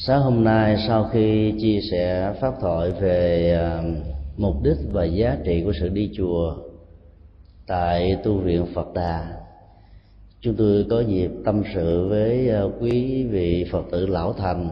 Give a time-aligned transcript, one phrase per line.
[0.00, 3.82] sáng hôm nay sau khi chia sẻ pháp thoại về à,
[4.36, 6.56] mục đích và giá trị của sự đi chùa
[7.66, 9.40] tại tu viện phật đà,
[10.40, 14.70] chúng tôi có dịp tâm sự với à, quý vị phật tử lão thành.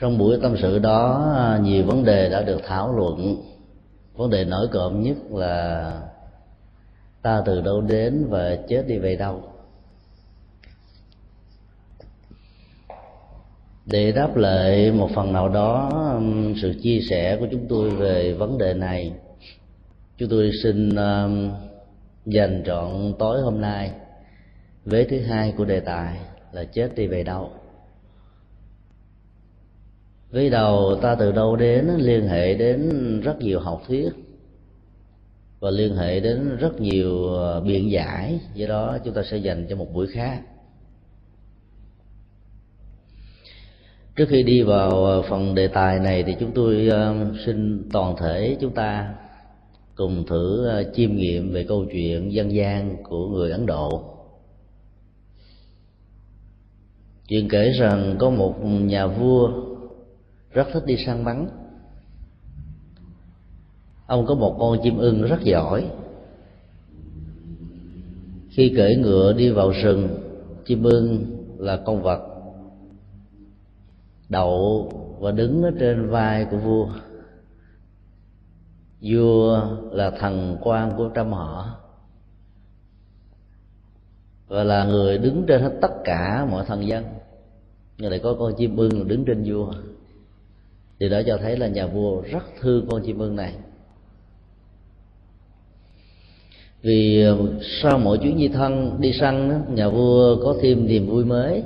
[0.00, 3.36] Trong buổi tâm sự đó à, nhiều vấn đề đã được thảo luận.
[4.14, 5.92] Vấn đề nổi cộm nhất là
[7.22, 9.42] ta từ đâu đến và chết đi về đâu?
[13.90, 18.32] Để đáp lại một phần nào đó um, sự chia sẻ của chúng tôi về
[18.32, 19.12] vấn đề này,
[20.18, 21.50] chúng tôi xin um,
[22.26, 23.90] dành trọn tối hôm nay
[24.84, 26.18] vế thứ hai của đề tài
[26.52, 27.50] là chết đi về đâu.
[30.30, 34.08] Với đầu, ta từ đâu đến liên hệ đến rất nhiều học thuyết
[35.60, 38.40] và liên hệ đến rất nhiều uh, biện giải.
[38.54, 40.40] Do đó, chúng ta sẽ dành cho một buổi khác.
[44.18, 47.14] Trước khi đi vào ờ, phần đề tài này thì chúng tôi ờ,
[47.46, 49.14] xin toàn thể chúng ta
[49.94, 54.02] cùng thử ờ, chiêm nghiệm về câu chuyện dân gian của người ấn độ.
[57.28, 59.50] Chuyện kể rằng có một nhà vua
[60.52, 61.48] rất thích đi săn bắn.
[64.06, 65.86] Ông có một con chim ưng rất giỏi.
[68.50, 70.08] Khi cưỡi ngựa đi vào rừng,
[70.66, 71.24] chim ưng
[71.58, 72.27] là con vật
[74.28, 74.90] đậu
[75.20, 76.88] và đứng ở trên vai của vua.
[79.00, 79.60] Vua
[79.92, 81.78] là thần quan của trăm họ
[84.48, 87.04] và là người đứng trên hết tất cả mọi thần dân.
[87.98, 89.72] Nhưng lại có con chim ưng đứng trên vua.
[91.00, 93.54] Thì đó cho thấy là nhà vua rất thương con chim ưng này.
[96.82, 97.38] Vì ờ,
[97.82, 101.62] sau mỗi chuyến di thân đi săn nhà vua có thêm niềm vui mới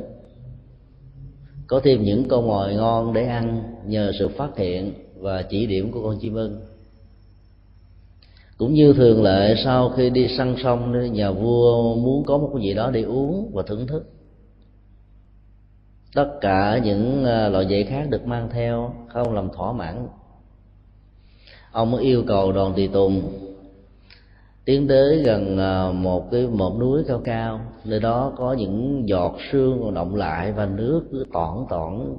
[1.73, 5.93] có thêm những con mồi ngon để ăn nhờ sự phát hiện và chỉ điểm
[5.93, 6.61] của con chim ưng.
[8.57, 12.63] Cũng như thường lệ, sau khi đi săn xong nhà vua muốn có một cái
[12.63, 14.11] gì đó để uống và thưởng thức.
[16.15, 20.09] Tất cả những à, loại dạy khác được mang theo, không làm thỏa mãn.
[21.71, 23.23] Ông mới yêu cầu đoàn tùy tùng
[24.65, 27.61] tiến tới gần ờ, một cái một núi cao cao.
[27.85, 32.17] Nơi đó có những giọt sương còn động lại và nước cứ tỏn tỏn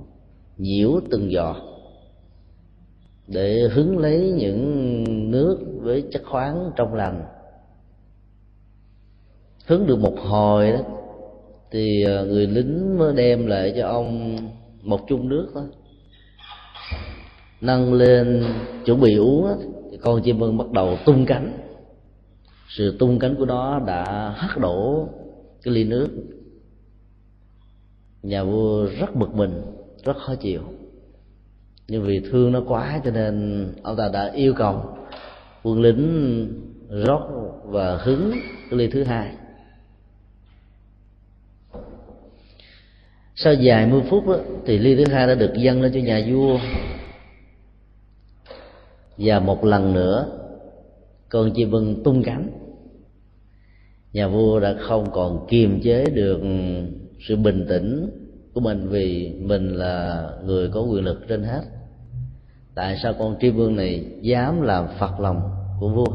[0.57, 1.55] nhiễu từng giọt.
[3.27, 7.23] Để hứng lấy những nước với chất khoáng trong lành.
[9.65, 10.79] Hứng được một hồi đó
[11.71, 14.37] thì ờ, người lính mới đem lại cho ông
[14.81, 15.61] một chung nước đó.
[17.61, 18.43] Nâng lên
[18.85, 19.55] chuẩn bị uống đó,
[19.91, 21.62] thì con chim ưng bắt đầu tung cánh
[22.77, 25.07] sự tung cánh của nó đã hất đổ
[25.63, 26.09] cái ly nước.
[28.23, 29.61] Nhà vua rất bực mình
[30.03, 30.61] rất khó chịu.
[31.87, 34.97] Nhưng vì thương nó quá cho nên ông ta đã yêu cầu
[35.63, 36.47] quân lính
[36.89, 37.29] rót
[37.63, 38.31] và hứng
[38.69, 39.35] cái ly thứ hai.
[43.35, 46.25] Sau vài mươi phút đó, thì ly thứ hai đã được dâng lên cho nhà
[46.27, 46.59] vua.
[49.17, 50.39] Và một lần nữa
[51.29, 52.62] con chim bưng tung cánh
[54.13, 56.41] nhà vua đã không còn kiềm chế được
[57.27, 58.09] sự bình tĩnh
[58.53, 61.61] của mình vì mình là người có quyền lực trên hết.
[62.75, 65.41] Tại sao con tri vương này dám làm phật lòng
[65.79, 66.05] của vua?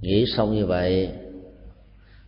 [0.00, 1.10] Nghĩ xong như vậy,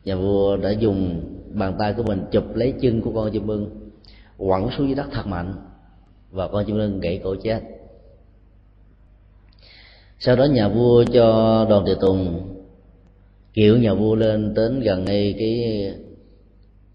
[0.04, 1.20] nhà vua đã dùng
[1.54, 3.91] bàn tay của mình chụp lấy chân của con chim ưng,
[4.36, 5.54] quẳng xuống dưới đất thật mạnh,
[6.31, 7.60] và con chim ưng gãy cổ chết.
[10.19, 12.50] Sau đó nhà vua cho đoàn tùy tùng
[13.54, 15.92] kiệu nhà vua lên đến gần ngay cái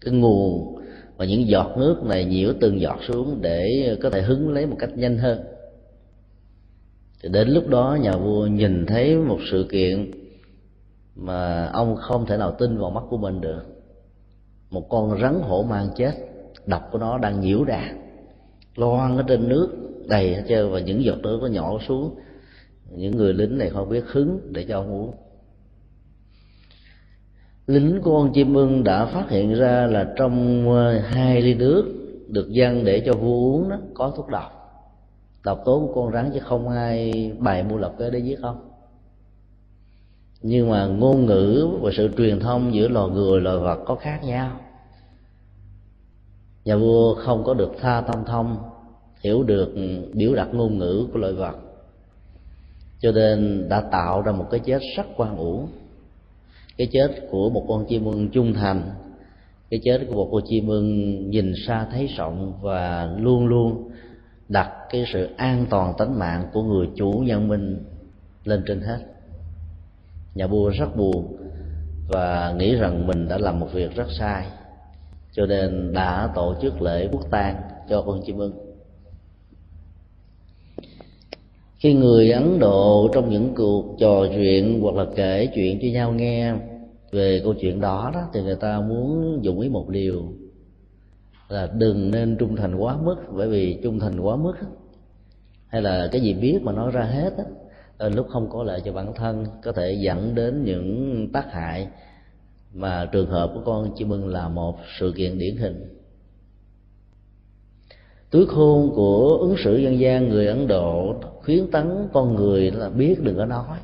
[0.00, 0.76] cái nguồn
[1.16, 4.76] và những giọt nước này nhiễu từng giọt xuống để có thể hứng lấy một
[4.78, 5.40] cách nhanh hơn.
[7.22, 10.10] Thì đến lúc đó nhà vua nhìn thấy một sự kiện
[11.14, 13.62] mà ông không thể nào tin vào mắt của mình được.
[14.70, 16.12] Một con rắn hổ mang chết,
[16.66, 17.92] độc của nó đang nhiễu ra
[18.76, 19.68] loang ở trên nước,
[20.08, 22.14] đầy hết trơn, và những giọt nước nó nhỏ xuống.
[22.90, 25.14] Những người lính này không biết hứng để cho ông uống
[27.70, 31.84] lính của con chim ưng đã phát hiện ra là trong ờ, hai ly nước
[32.28, 34.56] được dâng để cho vua uống đó, có thuốc độc.
[35.44, 38.70] Độc tố của con rắn chứ không ai bày mua lập kế để giết không.
[40.42, 44.20] Nhưng mà ngôn ngữ và sự truyền thông giữa loài người loài vật có khác
[44.24, 44.60] nhau.
[46.64, 48.56] Nhà vua không có được tha tâm thông,
[49.20, 49.74] hiểu được
[50.12, 51.56] biểu đạt ngôn ngữ của loài vật,
[52.98, 55.68] cho nên đã tạo ra một cái chết rất quan uổng
[56.80, 58.82] cái chết của một con chim ưng trung thành,
[59.70, 63.90] cái chết của một con chim ưng nhìn xa thấy rộng và luôn luôn
[64.48, 67.84] đặt cái sự an toàn tính mạng của người chủ nhân minh
[68.44, 68.98] lên trên hết.
[70.34, 71.36] Nhà vua rất buồn
[72.08, 74.46] và nghĩ rằng mình đã làm một việc rất sai,
[75.32, 77.56] cho nên đã tổ chức lễ quốc tang
[77.88, 78.52] cho con chim ưng.
[81.78, 86.12] Khi người ấn độ trong những cuộc trò chuyện hoặc là kể chuyện cho nhau
[86.12, 86.54] nghe
[87.10, 90.32] về câu chuyện đó đó, thì người ta muốn dùng ý một điều
[91.48, 93.16] là đừng nên trung thành quá mức.
[93.32, 94.54] Bởi vì trung thành quá mức
[95.66, 97.44] hay là cái gì biết mà nói ra hết á
[97.98, 101.88] ờ, lúc không có lợi cho bản thân, có thể dẫn đến những tác hại.
[102.74, 105.96] Mà trường hợp của con chim ưng là một sự kiện điển hình.
[108.30, 111.14] Túi khôn của ứng xử dân gian người ấn độ
[111.44, 113.78] khuyến tấn con người là biết đừng có nói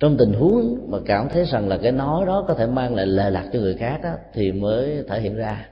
[0.00, 3.06] trong tình huống mà cảm thấy rằng là cái nói đó có thể mang lại
[3.06, 5.68] lệ lạc cho người khác đó, thì mới thể hiện ra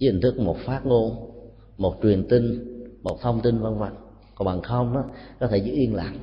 [0.00, 1.30] với hình thức một phát ngôn
[1.78, 3.92] một truyền tin một thông tin vân vân.
[4.34, 5.04] Còn bằng không đó
[5.40, 6.18] có thể giữ yên lặng.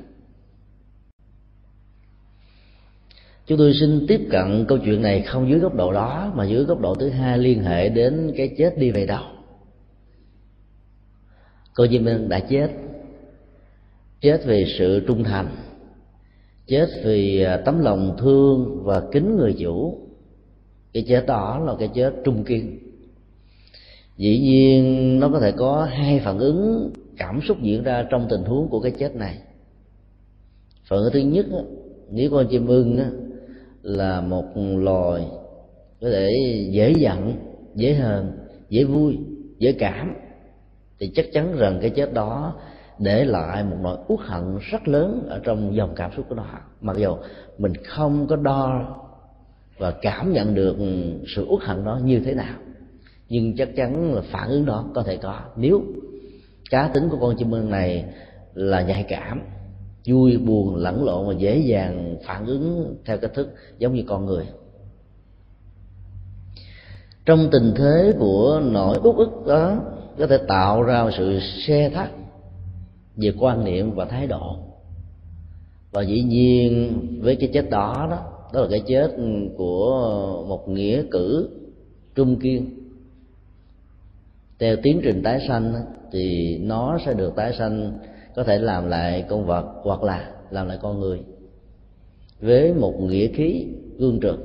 [3.46, 6.64] Chúng tôi xin tiếp cận câu chuyện này không dưới góc độ đó mà dưới
[6.64, 9.22] góc độ thứ hai liên hệ đến cái chết đi về đâu.
[11.74, 12.68] Cô Diêm Minh đã chết.
[14.20, 15.56] Chết vì sự trung thành
[16.66, 19.98] chết vì à, tấm lòng thương và kính người chủ.
[20.92, 22.78] Cái chết đó là cái chết trung kiên.
[24.16, 28.42] Dĩ nhiên, nó có thể có hai phản ứng cảm xúc diễn ra trong tình
[28.42, 29.38] huống của cái chết này.
[30.84, 31.46] Phản ứng thứ nhất
[32.10, 32.98] nếu con chim ưng
[33.82, 34.44] là một
[34.76, 35.26] loài
[36.00, 36.30] có thể
[36.70, 37.36] dễ giận
[37.74, 38.32] dễ hờn,
[38.68, 39.18] dễ vui,
[39.58, 40.14] dễ cảm,
[40.98, 42.54] thì chắc chắn rằng cái chết đó
[42.98, 46.44] để lại một nỗi uất hận rất lớn ở trong dòng cảm xúc của nó.
[46.80, 47.16] Mặc dù
[47.58, 48.96] mình không có đo
[49.78, 50.76] và cảm nhận được
[51.36, 52.54] sự uất hận đó như thế nào,
[53.28, 55.40] nhưng chắc chắn là phản ứng đó có thể có.
[55.56, 55.82] Nếu
[56.70, 58.04] cá tính của con chim ưng này
[58.54, 59.42] là nhạy cảm,
[60.06, 64.26] vui, buồn, lẫn lộn và dễ dàng phản ứng theo cách thức giống như con
[64.26, 64.44] người,
[67.26, 69.76] trong tình thế của nỗi uất ức đó
[70.18, 72.10] có thể tạo ra sự xe thắt
[73.16, 74.56] về quan niệm và thái độ.
[75.92, 79.10] Và dĩ nhiên, với cái chết đó đó đó là cái chết
[79.56, 81.48] của một nghĩa cử
[82.14, 82.70] trung kiên.
[84.58, 85.74] Theo tiến trình tái sanh
[86.12, 87.92] thì nó sẽ được tái sanh,
[88.36, 91.20] có thể làm lại con vật hoặc là làm lại con người.
[92.40, 93.66] Với một nghĩa khí
[93.98, 94.38] cương trực,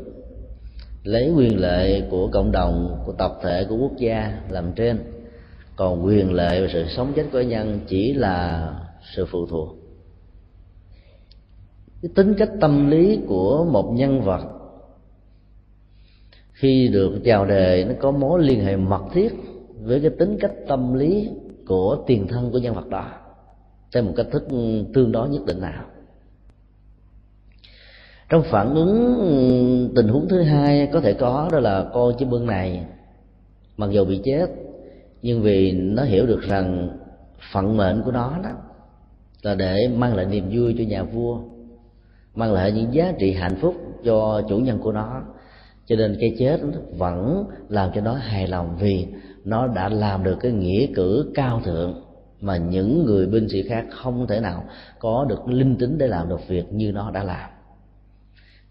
[1.03, 4.99] lấy quyền lệ của cộng đồng, của tập thể, của quốc gia làm trên
[5.79, 8.73] còn quyền lệ và sự sống chết của nhân chỉ là
[9.15, 9.75] sự phụ thuộc.
[12.01, 14.43] Cái tính cách tâm lý của một nhân vật,
[16.51, 19.33] khi được chào đề nó có mối liên hệ mật thiết
[19.81, 21.29] với cái tính cách tâm lý
[21.67, 23.11] của tiền thân của nhân vật đó
[23.93, 24.47] theo một cách thức
[24.93, 25.85] tương đối nhất định nào.
[28.29, 32.45] Trong phản ứng tình huống thứ hai có thể có đó là con chim bưng
[32.45, 32.85] này,
[33.77, 34.47] mặc dù bị chết
[35.21, 36.97] nhưng vì nó hiểu được rằng
[37.51, 38.49] phận mệnh của nó đó
[39.41, 41.39] là để mang lại niềm vui cho nhà vua,
[42.35, 45.21] mang lại những giá trị hạnh phúc cho chủ nhân của nó.
[45.85, 46.59] Cho nên cái chết
[46.97, 49.07] vẫn làm cho nó hài lòng vì
[49.45, 52.03] nó đã làm được cái nghĩa cử cao thượng
[52.41, 54.63] mà những người binh sĩ khác không thể nào
[54.99, 57.49] có được linh tính để làm được việc như nó đã làm.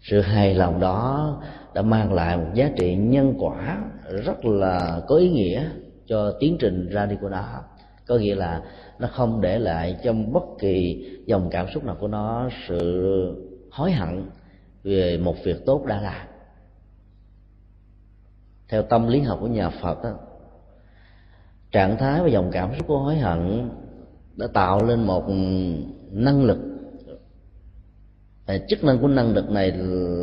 [0.01, 1.37] Sự hài lòng đó
[1.73, 3.77] đã mang lại một giá trị nhân quả
[4.23, 5.69] rất là có ý nghĩa
[6.09, 7.63] cho tiến trình ra đi của nó.
[8.07, 8.61] Có nghĩa là
[8.99, 13.01] nó không để lại trong bất kỳ dòng cảm xúc nào của nó sự
[13.71, 14.23] hối hận
[14.83, 16.27] về một việc tốt đã làm.
[18.69, 20.09] Theo tâm lý học của nhà phật đó,
[21.71, 23.69] trạng thái và dòng cảm xúc của hối hận
[24.35, 25.23] đã tạo lên một
[26.11, 26.57] năng lực.
[28.45, 29.71] Và chức năng của năng lực này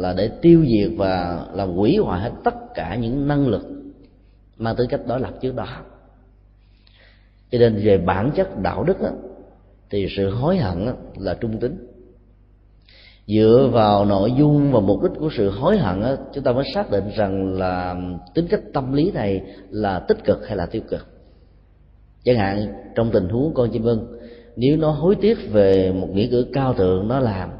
[0.00, 3.75] là để tiêu diệt và làm hủy hoại hết tất cả những năng lực
[4.58, 5.66] mang tới cách đối lập trước đó.
[7.50, 9.10] Cho nên về bản chất đạo đức đó,
[9.90, 10.86] thì sự hối hận
[11.16, 11.86] là trung tính.
[13.26, 16.64] Dựa vào nội dung và mục đích của sự hối hận đó, chúng ta mới
[16.74, 17.96] xác định rằng là
[18.34, 21.06] tính cách tâm lý này là tích cực hay là tiêu cực.
[22.24, 24.16] Chẳng hạn trong tình huống con chim ưng
[24.56, 27.50] nếu nó hối tiếc về một nghĩa cử cao thượng nó làm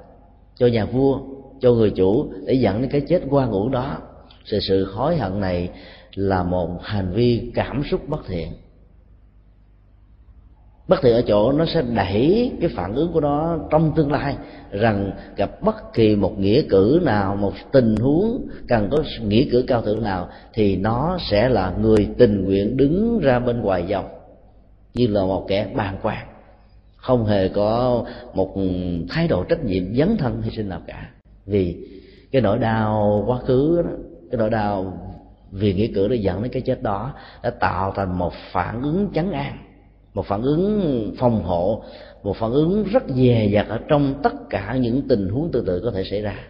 [0.57, 1.21] cho nhà vua
[1.61, 3.99] cho người chủ để dẫn đến cái chết quan ngủ đó
[4.51, 5.71] thì sự hối hận này
[6.17, 8.49] là một hành vi cảm xúc bất thiện.
[10.89, 14.37] Bất thiện ở chỗ nó sẽ đẩy cái phản ứng của nó trong tương lai
[14.71, 19.65] rằng gặp bất kỳ một nghĩa cử nào một tình huống cần có nghĩa cử
[19.69, 24.09] cao thượng nào thì nó sẽ là người tình nguyện đứng ra bên ngoài dòng
[24.95, 26.27] như là một kẻ bàn quan
[27.07, 28.05] không hề có
[28.35, 28.55] một
[29.09, 31.11] thái độ trách nhiệm dấn thân hy sinh nào cả.
[31.47, 31.77] Vì
[32.33, 33.91] cái nỗi đau quá khứ đó,
[34.31, 34.99] cái nỗi đau
[35.51, 39.09] vì nghĩa cử đã dẫn đến cái chết đó, đã tạo thành một phản ứng
[39.15, 39.59] chấn an,
[40.15, 41.85] một phản ứng phòng hộ,
[42.23, 45.81] một phản ứng rất dè dặt ở trong tất cả những tình huống tương tự
[45.85, 46.49] có thể xảy ra.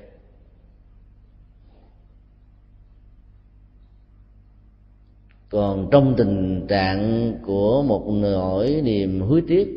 [5.51, 9.69] Còn trong tình trạng của một nỗi niềm hối tiếc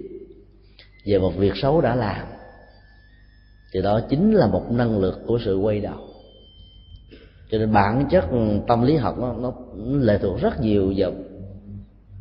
[1.06, 2.28] về một việc xấu đã làm,
[3.74, 6.09] thì đó chính là một năng lực của sự quay đầu
[7.52, 8.26] cho nên bản chất
[8.68, 11.12] tâm lý học nó, nó lệ thuộc rất nhiều vào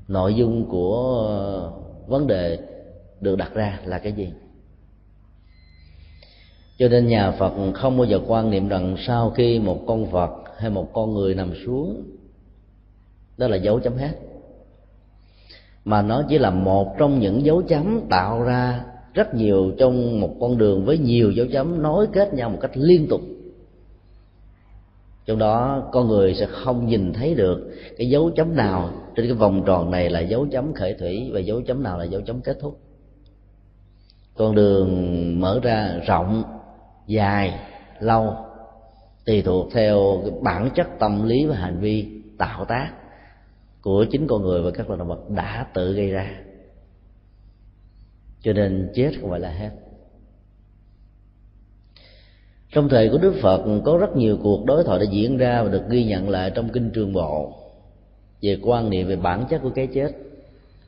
[0.09, 1.73] nội dung của ờ,
[2.07, 2.59] vấn đề
[3.21, 4.33] được đặt ra là cái gì.
[6.79, 10.31] Cho nên nhà phật không bao giờ quan niệm rằng sau khi một con vật
[10.59, 12.03] hay một con người nằm xuống
[13.37, 14.13] đó là dấu chấm hết.
[15.85, 20.37] Mà nó chỉ là một trong những dấu chấm tạo ra rất nhiều trong một
[20.41, 23.21] con đường với nhiều dấu chấm nối kết nhau một cách liên tục
[25.29, 29.35] trong đó, con người sẽ không nhìn thấy được cái dấu chấm nào trên cái
[29.35, 32.41] vòng tròn này là dấu chấm khởi thủy và dấu chấm nào là dấu chấm
[32.41, 32.81] kết thúc.
[34.37, 36.43] Con đường mở ra rộng,
[37.07, 37.61] dài,
[38.01, 38.35] lâu,
[39.27, 42.93] tùy thuộc theo cái bản chất tâm lý và hành vi tạo tác
[43.83, 46.31] của chính con người và các loài động vật đã tự gây ra.
[48.41, 49.71] Cho nên chết không phải là hết
[52.73, 55.69] trong thời của đức phật, có rất nhiều cuộc đối thoại đã diễn ra và
[55.69, 57.53] được ghi nhận lại trong kinh trường bộ.
[58.43, 60.13] Về quan niệm về bản chất của cái chết,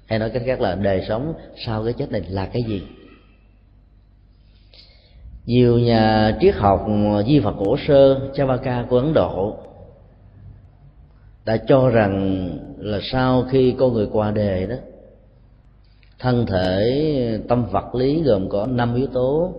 [0.07, 1.35] hay nói cách khác là đời sống
[1.67, 2.83] sau cái chết này là cái gì?
[5.47, 6.87] Nhiều nhà triết học
[7.27, 9.57] di phật cổ sơ, chavaka của ấn độ
[11.45, 14.77] đã cho rằng là sau khi con người qua đề đó,
[16.19, 19.53] thân thể, tâm vật lý gồm có năm yếu tố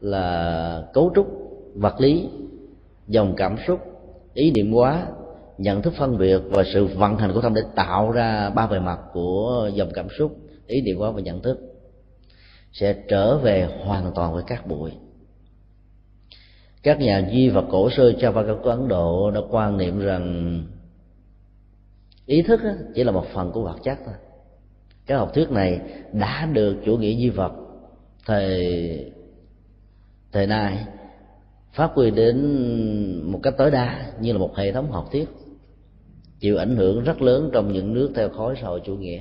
[0.00, 1.39] là cấu trúc
[1.74, 2.28] vật lý,
[3.08, 3.80] dòng cảm xúc,
[4.34, 5.06] ý niệm hóa,
[5.58, 8.78] nhận thức phân biệt và sự vận hành của tâm để tạo ra ba bề
[8.78, 10.36] mặt của dòng cảm xúc,
[10.66, 11.58] ý niệm hóa và nhận thức
[12.72, 14.90] sẽ trở về hoàn toàn với các bụi
[16.82, 20.64] các nhà duy vật cổ xưa Java của Ấn Độ đã quan niệm rằng
[22.26, 22.60] ý thức
[22.94, 24.14] chỉ là một phần của vật chất thôi.
[25.06, 25.80] Cái học thuyết này
[26.12, 27.52] đã được chủ nghĩa duy vật
[28.26, 29.12] thời
[30.32, 30.84] thời nay
[31.72, 32.36] phát huy đến
[33.32, 35.28] một cách tối đa như là một hệ thống học thuyết,
[36.40, 39.20] chịu ảnh hưởng rất lớn trong những nước theo khối xã hội chủ nghĩa.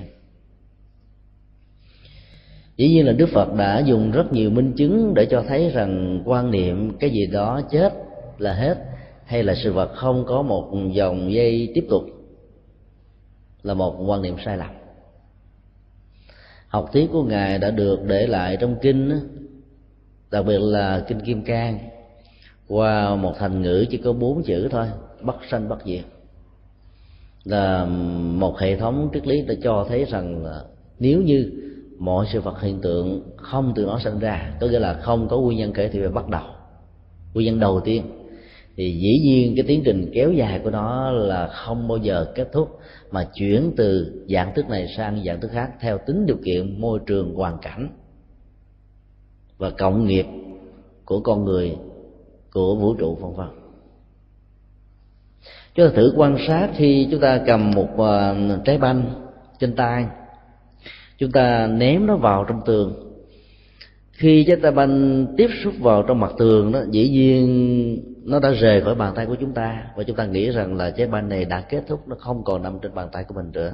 [2.78, 6.22] Dĩ nhiên là đức phật đã dùng rất nhiều minh chứng để cho thấy rằng
[6.26, 7.94] quan niệm cái gì đó chết
[8.38, 8.78] là hết
[9.26, 12.04] hay là sự vật không có một dòng dây tiếp tục
[13.64, 14.70] là một quan niệm sai lầm.
[16.68, 19.20] Học thuyết của ngài đã được để lại trong kinh,
[20.32, 21.80] đặc biệt là kinh kim cang
[22.70, 24.88] qua một thành ngữ chỉ có bốn chữ thôi,
[25.22, 26.04] bất sanh bất diệt.
[27.44, 27.86] Là
[28.36, 30.64] một hệ thống triết lý đã cho thấy rằng là
[31.00, 31.52] nếu như
[31.98, 35.38] mọi sự vật hiện tượng không từ nó sinh ra, có nghĩa là không có
[35.38, 36.44] nguyên nhân kể thì phải bắt đầu.
[37.34, 38.04] Nguyên nhân đầu tiên.
[38.76, 42.50] Thì dĩ nhiên cái tiến trình kéo dài của nó là không bao giờ kết
[42.52, 42.80] thúc,
[43.12, 47.00] mà chuyển từ dạng thức này sang dạng thức khác theo tính điều kiện, môi
[47.06, 47.90] trường, hoàn cảnh
[49.58, 50.26] và cộng nghiệp
[51.06, 51.76] của con người
[52.54, 53.48] của vũ trụ vân vân.
[55.76, 59.04] Chúng ta thử quan sát khi chúng ta cầm một ờ, trái banh
[59.60, 60.06] trên tay.
[61.18, 62.94] Chúng ta ném nó vào trong tường.
[64.12, 68.52] Khi trái tay banh tiếp xúc vào trong mặt tường đó, dĩ nhiên nó đã
[68.52, 69.84] rời khỏi bàn tay của chúng ta.
[69.96, 72.64] Và chúng ta nghĩ rằng là trái banh này đã kết thúc, nó không còn
[72.64, 73.74] nằm trên bàn tay của mình nữa.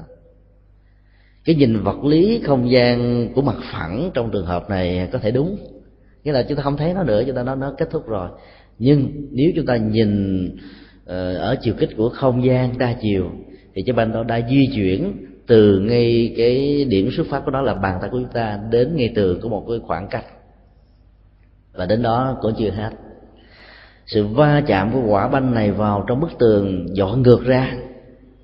[1.45, 5.31] Cái nhìn vật lý không gian của mặt phẳng trong trường hợp này có thể
[5.31, 5.57] đúng.
[6.23, 8.29] Nghĩa là chúng ta không thấy nó nữa, chúng ta nói nó kết thúc rồi
[8.79, 10.49] nhưng nếu chúng ta nhìn
[11.05, 13.31] ờ, ở chiều kích của không gian đa chiều,
[13.73, 17.61] thì cái banh đó đã di chuyển từ ngay cái điểm xuất phát của nó
[17.61, 20.25] là bàn tay của chúng ta đến ngay từ có một cái khoảng cách.
[21.73, 22.89] Và đến đó cũng chưa hết.
[24.05, 27.77] Sự va chạm của quả banh này vào trong bức tường dọn ngược ra.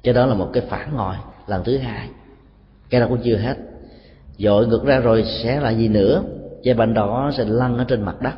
[0.03, 1.15] Cho đó là một cái phản ngồi
[1.47, 2.09] lần thứ hai.
[2.89, 3.57] Cái đó cũng chưa hết.
[4.37, 6.23] Dội ngược ra rồi sẽ là gì nữa?
[6.63, 8.33] Cái banh đó sẽ lăn ở trên mặt đất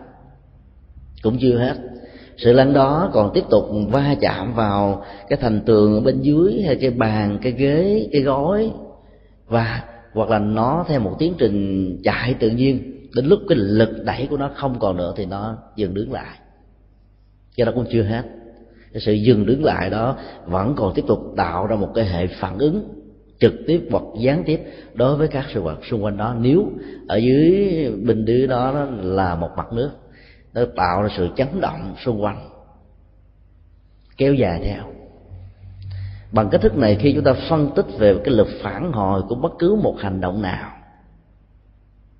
[1.23, 1.75] cũng chưa hết.
[2.37, 6.61] Sự lăn đó còn tiếp tục va chạm vào cái thành tường ở bên dưới
[6.65, 8.71] hay cái bàn, cái ghế, cái gói
[9.47, 12.79] và, hoặc là nó theo một tiến trình chạy tự nhiên.
[13.15, 16.37] Đến lúc cái lực đẩy của nó không còn nữa thì nó dừng đứng lại.
[17.55, 18.23] Cho nó cũng chưa hết.
[18.93, 22.27] Cái sự dừng đứng lại đó vẫn còn tiếp tục tạo ra một cái hệ
[22.27, 22.83] phản ứng
[23.39, 24.61] trực tiếp hoặc gián tiếp
[24.93, 26.35] đối với các sự vật xung quanh đó.
[26.39, 26.71] Nếu
[27.07, 29.89] ở dưới bình dưới đó là một mặt nước
[30.53, 32.49] nó tạo ra sự chấn động xung quanh.
[34.17, 34.83] Kéo dài theo.
[36.31, 39.35] Bằng cách thức này, khi chúng ta phân tích về cái lực phản hồi của
[39.35, 40.71] bất cứ một hành động nào,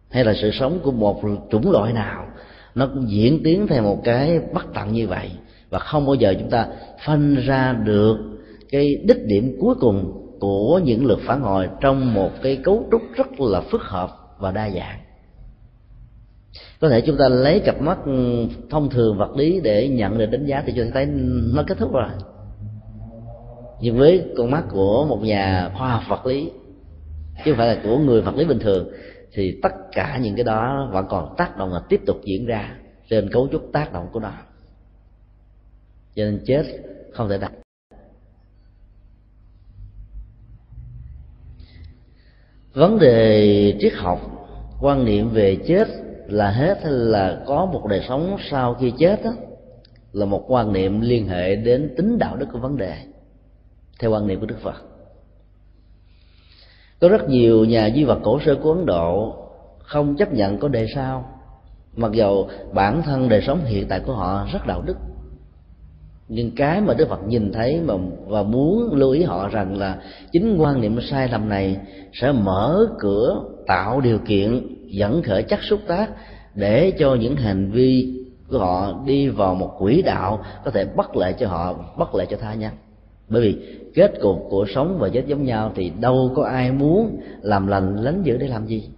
[0.10, 1.22] hay là sự sống của một
[1.52, 2.26] chủng loại nào,
[2.76, 5.32] nó cũng diễn tiến theo một cái bất tận như vậy.
[5.70, 6.68] Và không bao giờ chúng ta
[7.06, 8.18] phân ra được
[8.70, 13.02] cái đích điểm cuối cùng của những lực phản hồi trong một cái cấu trúc
[13.16, 14.10] rất là phức hợp
[14.40, 15.00] và đa dạng
[16.84, 20.26] có thể chúng ta lấy cặp mắt ừ, thông thường vật lý để nhận được
[20.26, 21.06] đánh giá thì chúng ta thấy
[21.54, 22.10] nó kết thúc rồi.
[23.82, 26.52] Nhưng với con mắt của một nhà khoa học vật lý,
[27.46, 28.90] chứ không phải là của người vật lý bình thường,
[29.34, 32.76] thì tất cả những cái đó vẫn còn tác động và tiếp tục diễn ra
[33.10, 34.32] trên cấu trúc tác động của nó.
[36.16, 36.64] Cho nên chết
[37.14, 37.52] không thể đặt
[42.74, 44.20] vấn đề triết học,
[44.82, 49.24] quan niệm về chết là hết hay là có một đời sống sau khi chết
[49.24, 49.32] đó,
[50.14, 52.98] là một quan niệm liên hệ đến tính đạo đức của vấn đề
[54.00, 54.84] theo quan niệm của đức phật.
[57.02, 59.36] Có rất nhiều nhà duy vật cổ xưa của ấn độ
[59.80, 61.26] không chấp nhận có đề sau
[61.96, 64.98] mặc dầu bản thân đời sống hiện tại của họ rất đạo đức.
[66.28, 67.94] Nhưng cái mà đức phật nhìn thấy mà
[68.28, 69.98] và muốn lưu ý họ rằng là
[70.32, 71.78] chính quan niệm sai lầm này
[72.14, 76.10] sẽ mở cửa tạo điều kiện dẫn khởi chất xúc tác
[76.56, 78.20] để cho những hành vi
[78.50, 82.28] của họ đi vào một quỹ đạo có thể bất lợi cho họ bất lợi
[82.30, 82.74] cho tha nhân
[83.30, 87.20] bởi vì kết cục của sống và chết giống nhau thì đâu có ai muốn
[87.42, 88.90] làm lành lánh dữ để làm gì.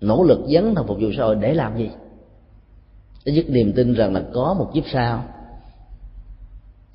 [0.00, 1.90] Nỗ lực dấn thân phục vụ xã hội để làm gì?
[3.24, 5.24] Để dứt niềm tin rằng là có một kiếp sau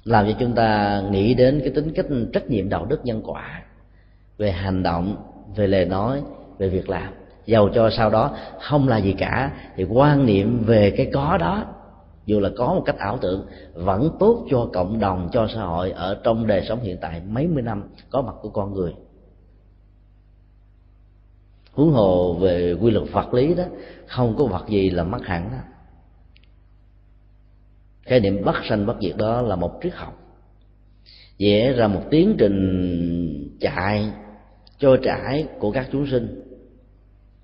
[0.04, 3.64] làm cho chúng ta nghĩ đến cái tính cách trách nhiệm đạo đức nhân quả
[4.38, 5.16] về hành động,
[5.56, 6.22] về lời nói,
[6.58, 7.14] về việc làm
[7.46, 8.36] giàu cho sau đó.
[8.62, 9.52] Không là gì cả.
[9.76, 11.66] Thì quan niệm về cái có đó,
[12.26, 15.92] dù là có một cách ảo tưởng, vẫn tốt cho cộng đồng, cho xã hội
[15.92, 18.94] ở trong đời sống hiện tại mấy mươi năm có mặt của con người.
[21.74, 23.64] Huống hồ về quy luật vật lý đó,
[24.08, 25.74] không có vật gì là mất hẳn đó
[28.06, 30.20] khái niệm bất sanh bất diệt đó là một triết học.
[31.40, 34.12] Vẽ ra một tiến trình chạy
[34.80, 36.43] trôi trải của các chúng sinh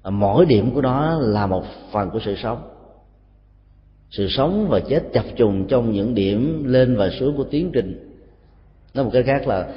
[0.03, 2.69] mỗi điểm của nó là một phần của sự sống.
[4.12, 8.17] Sự sống và chết chập trùng trong những điểm lên và xuống của tiến trình.
[8.93, 9.67] Nói một cái khác là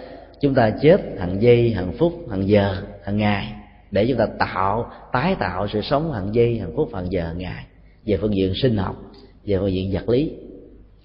[0.40, 3.52] chúng ta chết hàng giây hàng phút hàng giờ hàng ngày
[3.90, 7.38] để chúng ta tạo, tái tạo sự sống hàng giây hàng phút hàng giờ hàng
[7.38, 7.64] ngày
[8.06, 8.96] về phương diện sinh học,
[9.44, 10.32] về phương diện vật lý.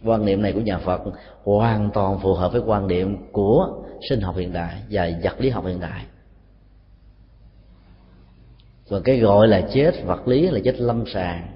[0.05, 1.01] Quan niệm này của nhà phật
[1.43, 5.49] hoàn toàn phù hợp với quan niệm của sinh học hiện đại và vật lý
[5.49, 6.05] học hiện đại
[8.89, 11.47] và cái gọi là chết vật lý là chết lâm sàng.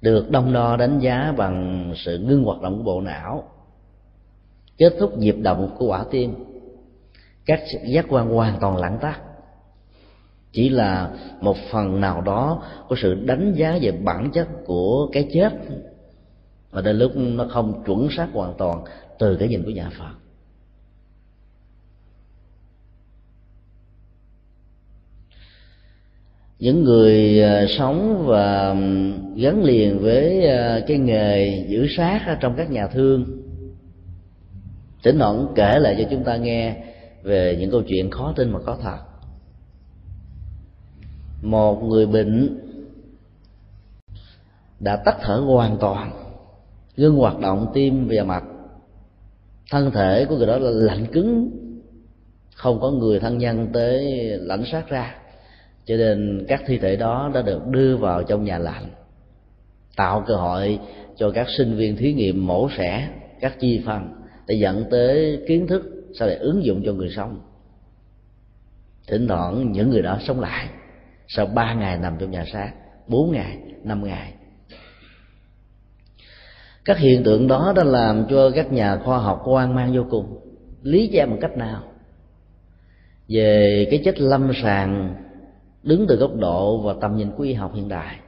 [0.00, 3.48] Được đông đo đánh giá bằng sự ngưng hoạt động của bộ não,
[4.78, 6.34] kết thúc nhịp động của quả tim.
[7.44, 9.20] Các giác quan hoàn toàn lãng tắt
[10.52, 15.28] chỉ là một phần nào đó của sự đánh giá về bản chất của cái
[15.32, 15.52] chết.
[16.70, 18.84] Và đến lúc nó không chuẩn xác hoàn toàn
[19.18, 20.25] từ cái nhìn của nhà phật.
[26.66, 28.74] Những người à, sống và
[29.36, 33.24] gắn liền với à, cái nghề giữ sát trong các nhà thương,
[35.02, 36.76] thỉnh thoảng kể lại cho chúng ta nghe
[37.22, 38.98] về những câu chuyện khó tin mà có thật.
[41.42, 42.60] Một người bệnh
[44.80, 46.10] đã tắt thở hoàn toàn
[46.96, 48.44] ngưng hoạt động tim và mạch.
[49.70, 51.50] Thân thể của người đó là lạnh cứng,
[52.54, 54.04] không có người thân nhân tới
[54.38, 55.14] lãnh sát ra
[55.86, 58.86] cho nên các thi thể đó đã được đưa vào trong nhà lạnh,
[59.96, 60.78] tạo cơ hội
[61.16, 63.08] cho các sinh viên thí nghiệm mổ xẻ
[63.40, 64.08] các chi phần
[64.46, 65.82] để dẫn tới kiến thức
[66.18, 67.40] sau để ứng dụng cho người sống.
[69.08, 70.68] Thỉnh thoảng những người đó sống lại,
[71.28, 72.72] sau ba ngày nằm trong nhà xác,
[73.08, 74.32] bốn ngày, năm ngày.
[76.84, 80.40] Các hiện tượng đó đã làm cho các nhà khoa học hoang mang vô cùng,
[80.82, 81.82] lý giải bằng cách nào?
[83.28, 85.14] Về cái chết lâm sàng
[85.86, 88.20] đứng từ góc độ và tầm nhìn của y học hiện đại.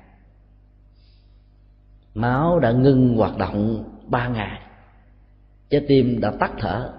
[2.14, 4.60] Máu đã ngưng hoạt động ba ngày.
[5.70, 6.92] Trái tim đã tắt thở.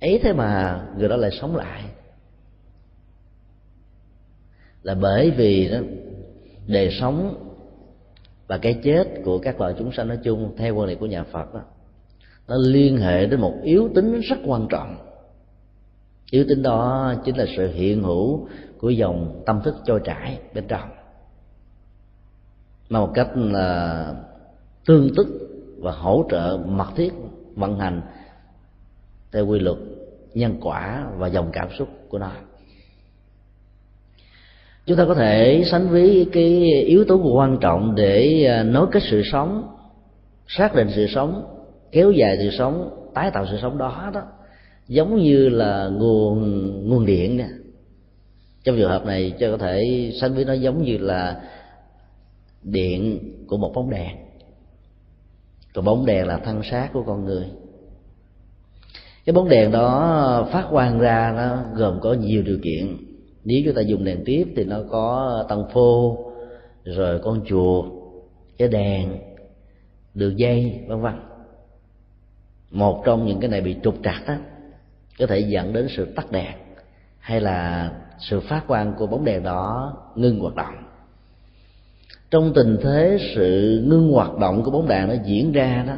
[0.00, 1.84] Ấy thế mà người đó lại sống lại.
[4.82, 5.78] Là bởi vì đó
[6.66, 7.46] đời sống
[8.46, 11.24] và cái chết của các loài chúng sanh nói chung theo quan điểm của nhà
[11.24, 11.60] Phật đó,
[12.48, 14.96] nó liên hệ đến một yếu tính rất quan trọng.
[16.30, 18.48] Yếu tính đó chính là sự hiện hữu
[18.80, 20.88] của dòng tâm thức trôi chảy bên trong.
[22.88, 24.14] Mà một cách là
[24.86, 25.26] tương tức
[25.78, 27.12] và hỗ trợ mật thiết
[27.54, 28.00] vận hành
[29.32, 29.76] theo quy luật
[30.34, 32.30] nhân quả và dòng cảm xúc của nó.
[34.86, 39.02] Chúng ta có thể sánh với cái yếu tố quan trọng để à, nối kết
[39.10, 39.76] sự sống,
[40.48, 41.56] xác định sự sống,
[41.92, 44.22] kéo dài sự sống, tái tạo sự sống đó đó,
[44.88, 47.46] giống như là nguồn nguồn điện nè
[48.64, 51.40] trong trường hợp này, cho có thể sánh với nó giống như là
[52.62, 54.16] điện của một bóng đèn.
[55.74, 57.46] Còn bóng đèn là thân xác của con người.
[59.24, 62.96] Cái bóng đèn đó phát quang ra, nó gồm có nhiều điều kiện.
[63.44, 66.18] Nếu chúng ta dùng đèn tiếp thì nó có tăng phô,
[66.84, 67.84] rồi con chuột,
[68.58, 69.18] cái đèn,
[70.14, 71.14] đường dây, vân vân.
[72.70, 74.34] Một trong những cái này bị trục trặc đó
[75.18, 76.52] có thể dẫn đến sự tắt đèn
[77.18, 77.90] hay là
[78.20, 80.74] sự phát quang của bóng đèn đó ngưng hoạt động.
[82.30, 85.94] Trong tình thế sự ngưng hoạt động của bóng đèn nó diễn ra đó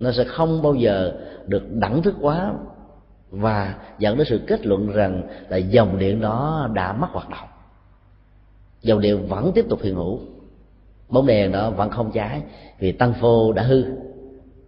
[0.00, 1.12] nó sẽ không bao giờ
[1.46, 2.52] được đẳng thức quá
[3.30, 7.48] và dẫn đến sự kết luận rằng là dòng điện đó đã mất hoạt động.
[8.82, 10.20] Dòng điện vẫn tiếp tục hiện hữu.
[11.08, 12.42] Bóng đèn đó vẫn không cháy
[12.78, 13.84] vì tăng phô đã hư.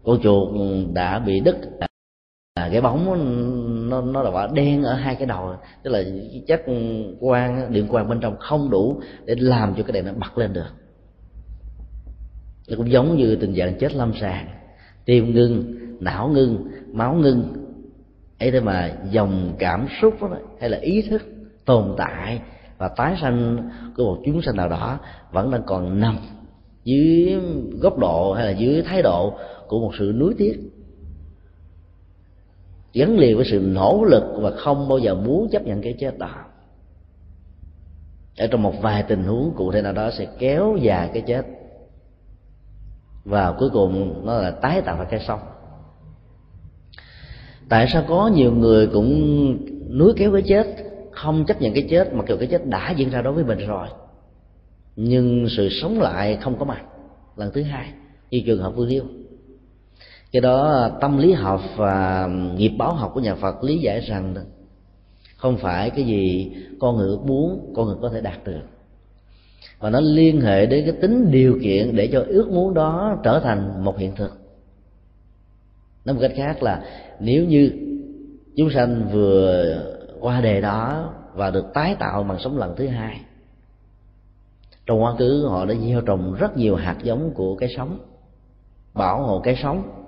[0.04, 0.48] Con chuột
[0.92, 1.56] đã bị đứt
[2.54, 3.06] à, cái bóng
[3.90, 5.56] nó nó là quả đen ở hai cái đầu.
[5.82, 6.02] Tức là
[6.46, 6.62] chất
[7.20, 10.52] quang điện quang bên trong không đủ để làm cho cái đèn nó bật lên
[10.52, 10.70] được.
[12.68, 14.48] Nó cũng giống như tình trạng chết lâm sàng
[15.04, 17.52] tim ngưng não ngưng máu ngưng.
[18.38, 21.22] Ấy thế mà dòng cảm xúc đó, hay là ý thức
[21.64, 22.40] tồn tại
[22.78, 24.98] và tái sanh của một chúng sanh nào đó
[25.32, 26.18] vẫn đang còn nằm
[26.84, 27.40] dưới
[27.80, 29.34] góc độ hay là dưới thái độ
[29.68, 30.56] của một sự nuối tiếc
[32.96, 36.18] gắn liền với sự nỗ lực và không bao giờ muốn chấp nhận cái chết
[36.18, 36.30] đó.
[38.38, 41.46] Ở trong một vài tình huống cụ thể nào đó sẽ kéo dài cái chết.
[43.24, 45.40] Và cuối cùng nó là tái tạo ra cái sống.
[47.68, 49.10] Tại sao có nhiều người cũng
[49.98, 50.66] nuối kéo cái chết,
[51.12, 53.58] không chấp nhận cái chết, mặc dù cái chết đã diễn ra đối với mình
[53.58, 53.88] rồi,
[54.96, 56.82] nhưng sự sống lại không có mặt.
[57.36, 57.92] Lần thứ hai,
[58.30, 59.04] như trường hợp vương liêu
[60.36, 64.34] cái đó, tâm lý học và nghiệp báo học của nhà phật lý giải rằng
[65.36, 68.60] không phải cái gì con người muốn, con người có thể đạt được.
[69.78, 73.40] Và nó liên hệ đến cái tính điều kiện để cho ước muốn đó trở
[73.40, 74.38] thành một hiện thực.
[76.04, 76.82] Nói một cách khác là,
[77.20, 77.70] nếu như
[78.56, 79.64] chúng sanh vừa
[80.20, 83.20] qua đề đó và được tái tạo bằng sống lần thứ hai,
[84.86, 87.98] trong quá khứ họ đã gieo trồng rất nhiều hạt giống của cái sống,
[88.94, 90.05] bảo hộ cái sống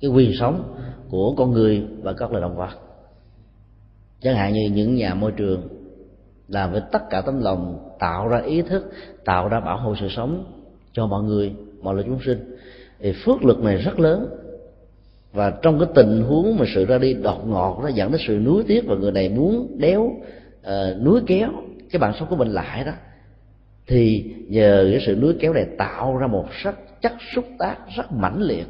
[0.00, 0.74] cái quyền sống
[1.08, 2.78] của con người và các loài động vật.
[4.20, 5.68] Chẳng hạn như những nhà môi trường
[6.48, 8.92] làm với tất cả tấm lòng tạo ra ý thức
[9.24, 10.44] tạo ra bảo hộ sự sống
[10.92, 12.56] cho mọi người mọi loài chúng sinh
[12.98, 14.28] thì phước lực này rất lớn.
[15.32, 18.38] Và trong cái tình huống mà sự ra đi đột ngột nó dẫn đến sự
[18.44, 21.50] nuối tiếc và người này muốn đéo uh, nuối kéo
[21.90, 22.92] cái bản sống của mình lại đó
[23.86, 28.12] thì nhờ cái sự nuối kéo này tạo ra một sắc chất xúc tác rất
[28.12, 28.66] mãnh liệt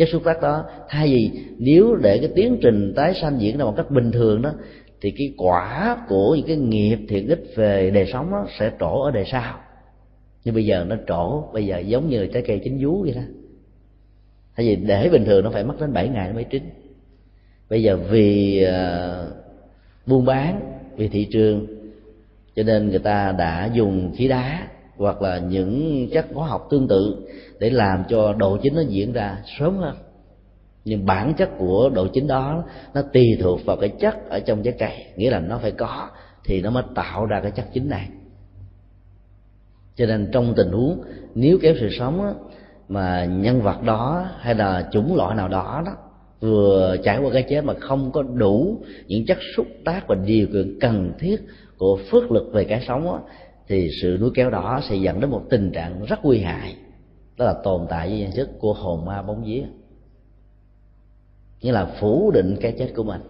[0.00, 3.64] chất xúc tác đó thay vì nếu để cái tiến trình tái sanh diễn ra
[3.64, 4.52] một cách bình thường đó
[5.00, 9.02] thì cái quả của những cái nghiệp thiện ích về đời sống đó sẽ trổ
[9.02, 9.60] ở đời sau.
[10.44, 13.22] Nhưng bây giờ nó trổ bây giờ giống như trái cây chín vú vậy đó.
[14.56, 16.62] Thay vì để bình thường nó phải mất đến 7 ngày nó mới chín.
[17.70, 19.32] Bây giờ vì uh,
[20.06, 20.60] buôn bán
[20.96, 21.66] vì thị trường
[22.56, 24.68] cho nên người ta đã dùng khí đá
[25.00, 27.16] hoặc là những chất hóa học tương tự
[27.58, 29.96] để làm cho độ chính nó diễn ra sớm hơn
[30.84, 34.62] nhưng bản chất của độ chính đó nó tùy thuộc vào cái chất ở trong
[34.62, 36.08] trái cây nghĩa là nó phải có
[36.44, 38.08] thì nó mới tạo ra cái chất chính này.
[39.96, 41.02] Cho nên trong tình huống
[41.34, 42.34] nếu kéo sự sống đó,
[42.88, 45.92] mà nhân vật đó hay là chủng loại nào đó đó
[46.40, 50.46] vừa trải qua cái chết mà không có đủ những chất xúc tác và điều
[50.46, 51.36] kiện cần thiết
[51.78, 53.20] của phước lực về cái sống đó,
[53.70, 56.76] thì sự núi kéo đó sẽ dẫn đến một tình trạng rất nguy hại.
[57.36, 59.64] Đó là tồn tại với nhận thức của hồn ma bóng vía.
[61.60, 63.20] Nghĩa là phủ định cái chết của mình,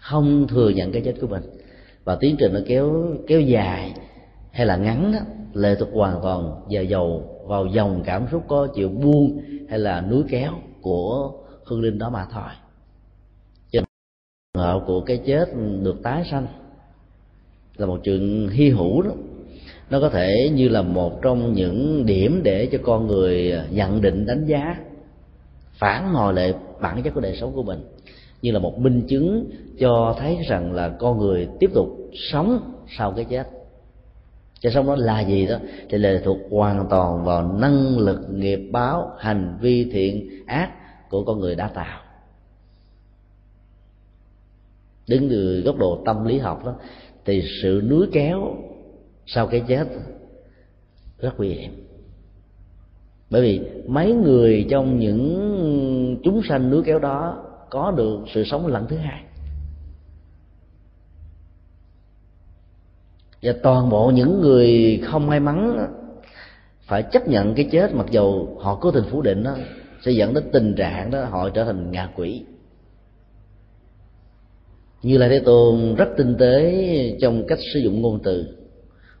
[0.00, 1.42] không thừa nhận cái chết của mình.
[2.04, 3.94] Và tiến trình nó kéo kéo dài
[4.52, 5.18] hay là ngắn đó
[5.52, 10.00] lệ thuộc hoàn toàn giờ dầu, vào dòng cảm xúc có chịu buông hay là
[10.00, 11.32] núi kéo của
[11.64, 12.52] hương linh đó mà thôi.
[13.72, 13.84] Trường
[14.56, 15.48] hợp của cái chết
[15.82, 16.46] được tái sanh
[17.76, 19.10] là một chuyện hy hữu đó
[19.90, 24.26] nó có thể như là một trong những điểm để cho con người nhận định,
[24.26, 24.76] đánh giá,
[25.78, 27.80] phản hồi lại bản chất của đời sống của mình.
[28.42, 31.88] Như là một minh chứng cho thấy rằng là con người tiếp tục
[32.32, 33.48] sống sau cái chết.
[34.62, 35.56] Cái sống đó là gì đó?
[35.88, 40.70] Thì lệ thuộc hoàn toàn vào năng lực, nghiệp báo, hành vi, thiện, ác
[41.10, 42.00] của con người đã tạo.
[45.08, 46.74] Đứng từ góc độ tâm lý học đó,
[47.24, 48.56] thì sự núi kéo
[49.28, 49.88] sau cái chết,
[51.18, 51.86] rất nguy hiểm.
[53.30, 58.66] Bởi vì mấy người trong những chúng sanh núi kéo đó có được sự sống
[58.66, 59.24] lần thứ hai.
[63.42, 65.86] Và toàn bộ những người không may mắn
[66.82, 69.56] phải chấp nhận cái chết mặc dù họ cố tình phủ định đó
[70.04, 72.44] sẽ dẫn đến tình trạng đó họ trở thành ngạ quỷ.
[75.02, 78.57] Như là thế tôn rất tinh tế trong cách sử dụng ngôn từ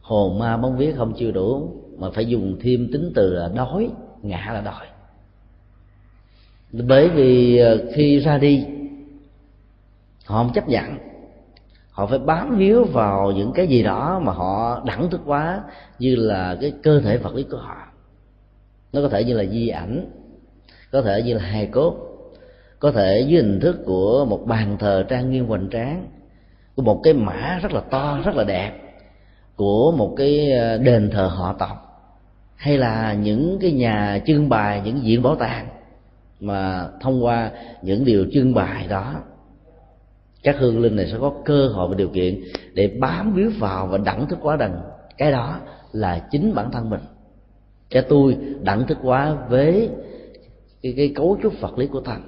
[0.08, 3.90] hồn ma bóng vía không chưa đủ, mà phải dùng thêm tính từ là đói,
[4.22, 4.86] ngã là đói.
[6.72, 8.66] Bởi vì ờ, khi ra đi,
[10.26, 10.98] họ không chấp nhận.
[11.90, 15.62] Họ phải bám víu vào những cái gì đó mà họ đẳng thức quá,
[15.98, 17.76] như là cái cơ thể vật lý của họ.
[18.92, 20.10] Nó có thể như là di ảnh,
[20.92, 21.96] có thể như là hài cốt,
[22.78, 26.06] có thể dưới hình thức của một bàn thờ trang nghiêm hoành tráng,
[26.76, 28.87] của một cái mã rất là to, rất là đẹp
[29.58, 32.04] của một cái ờ, đền thờ họ tộc
[32.56, 35.68] hay là những cái nhà trưng bày những viện bảo tàng
[36.40, 37.50] mà thông qua
[37.82, 39.14] những điều trưng bày đó
[40.42, 42.42] các hương linh này sẽ có cơ hội và điều kiện
[42.74, 44.80] để bám víu vào và đẳng thức quá đằng
[45.18, 45.60] cái đó
[45.92, 47.00] là chính bản thân mình.
[47.90, 49.90] Cái tôi đẳng thức quá với
[50.82, 52.22] cái, cái cấu trúc vật lý của thân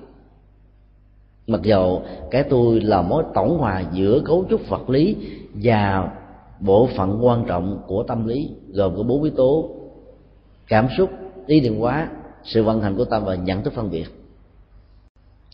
[1.47, 5.16] mặc dầu cái tôi là mối tổng hòa giữa cấu trúc vật lý
[5.55, 6.11] và
[6.61, 9.70] bộ phận quan trọng của tâm lý, gồm có bốn yếu tố.
[10.68, 11.11] Cảm xúc,
[11.46, 12.09] ý niệm hóa,
[12.44, 14.07] sự vận hành của tâm và nhận thức phân biệt.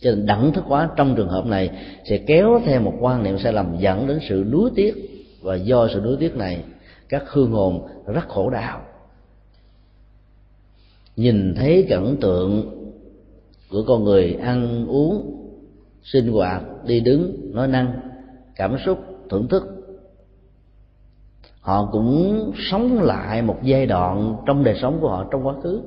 [0.01, 1.69] Cho nên đẳng thức hóa trong trường hợp này
[2.09, 4.93] sẽ kéo theo một quan niệm sai lầm dẫn đến sự nuối tiếc.
[5.41, 6.63] Và do sự nuối tiếc này,
[7.09, 8.81] các hương hồn rất khổ đau.
[11.15, 12.71] Nhìn thấy cảnh tượng
[13.71, 15.33] của con người ăn uống,
[16.03, 17.93] sinh hoạt, đi đứng, nói năng,
[18.55, 19.76] cảm xúc, thưởng thức
[21.67, 25.81] họ cũng sống lại một giai đoạn trong đời sống của họ trong quá khứ.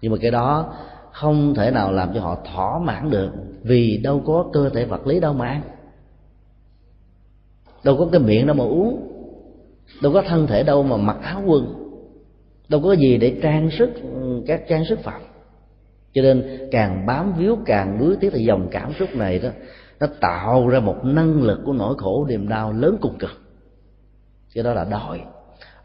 [0.00, 0.74] Nhưng mà cái đó
[1.12, 3.30] không thể nào làm cho họ thỏa mãn được,
[3.62, 5.46] vì đâu có cơ thể vật lý đâu mà.
[5.46, 5.62] Ăn
[7.84, 9.08] đâu có cái miệng đâu mà uống.
[10.02, 11.74] Đâu có thân thể đâu mà mặc áo quần.
[12.68, 13.90] Đâu có gì để trang sức,
[14.46, 15.20] các trang sức phẩm.
[16.12, 19.48] Cho nên càng bám víu, càng đuối tiếc thì dòng cảm xúc này đó,
[20.00, 23.45] nó tạo ra một năng lực của nỗi khổ niềm đau lớn cùng cực
[24.56, 25.20] cái đó là đói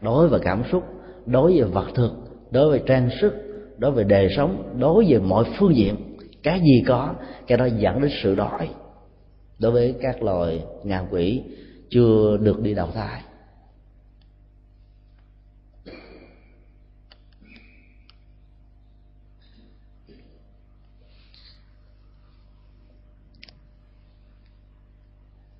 [0.00, 0.84] đối với cảm xúc,
[1.26, 2.12] đối với vật thực,
[2.50, 3.32] đối với trang sức,
[3.78, 7.14] đối với đời sống, đối với mọi phương diện, cái gì có,
[7.46, 8.68] cái đó dẫn đến sự đói.
[9.58, 11.42] Đối với các loài ngạ quỷ
[11.90, 13.22] chưa được đi đầu thai.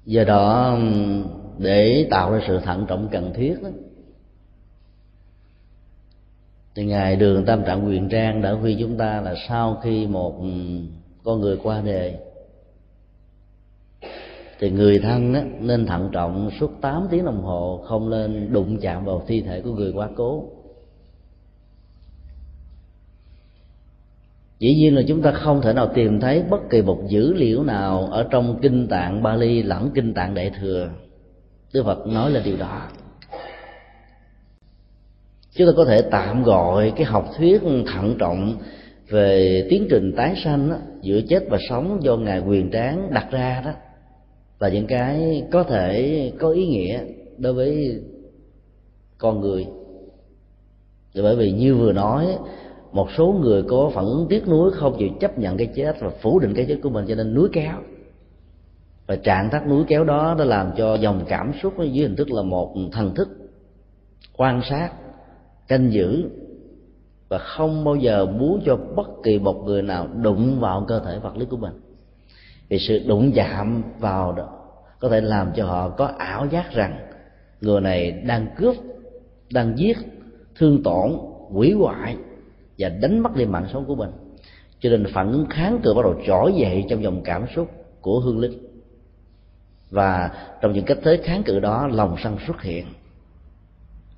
[0.07, 0.79] Do đó
[1.59, 3.69] để tạo ra sự thận trọng cần thiết đó.
[6.75, 10.41] Thì ngài đường tam trạng quyền trang đã khuyên chúng ta là sau khi một
[10.41, 10.49] ừ,
[11.25, 12.17] con người qua đời
[14.62, 18.79] thì người thân á, nên thận trọng suốt 8 tiếng đồng hồ không nên đụng
[18.81, 20.49] chạm vào thi thể của người quá cố.
[24.59, 27.65] Dĩ nhiên là chúng ta không thể nào tìm thấy bất kỳ một dữ liệu
[27.65, 30.91] nào ở trong kinh tạng Bali lẫn kinh tạng Đại thừa.
[31.73, 32.89] Đức Phật nói là điều đó.
[35.55, 38.57] Chúng ta có thể tạm gọi cái học thuyết thận trọng
[39.09, 43.27] về tiến trình tái sanh đó, giữa chết và sống do ngài quyền tráng đặt
[43.31, 43.73] ra đó
[44.61, 47.01] là những cái có thể có ý nghĩa
[47.39, 48.01] đối với
[49.19, 49.67] con người.
[51.15, 52.27] Bởi vì như vừa nói
[52.93, 56.11] một số người có phản ứng tiếc nuối không chịu chấp nhận cái chết và
[56.23, 57.77] phủ định cái chết của mình cho nên núi kéo
[59.07, 62.31] và trạng thái núi kéo đó đã làm cho dòng cảm xúc dưới hình thức
[62.31, 63.29] là một thần thức
[64.37, 64.91] quan sát,
[65.69, 66.31] canh giữ
[67.29, 71.19] và không bao giờ muốn cho bất kỳ một người nào đụng vào cơ thể
[71.19, 71.73] vật lý của mình.
[72.69, 74.49] Vì sự đụng chạm vào đó
[75.01, 77.09] có thể làm cho họ có ảo giác rằng
[77.61, 78.77] người này đang cướp,
[79.53, 79.97] đang giết,
[80.57, 81.12] thương tổn,
[81.49, 82.17] hủy hoại
[82.79, 84.11] và đánh mất đi mạng sống của mình.
[84.81, 88.21] Cho nên phản ứng kháng cự bắt đầu trỗi dậy trong dòng cảm xúc của
[88.21, 88.72] hương linh
[89.93, 92.87] và trong những cách thế kháng cự đó, lòng sân xuất hiện.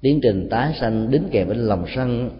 [0.01, 2.31] Tiến trình tái sanh đính kèm với lòng sân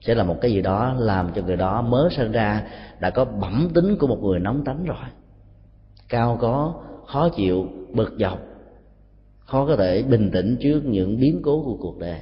[0.00, 2.66] sẽ là một cái gì đó làm cho người đó mới sinh ra
[3.00, 5.06] đã có bẩm tính của một người nóng tánh rồi.
[6.08, 6.74] Cao có,
[7.06, 8.38] khó chịu, bực dọc,
[9.38, 12.20] khó có thể bình tĩnh trước những biến cố của cuộc đời.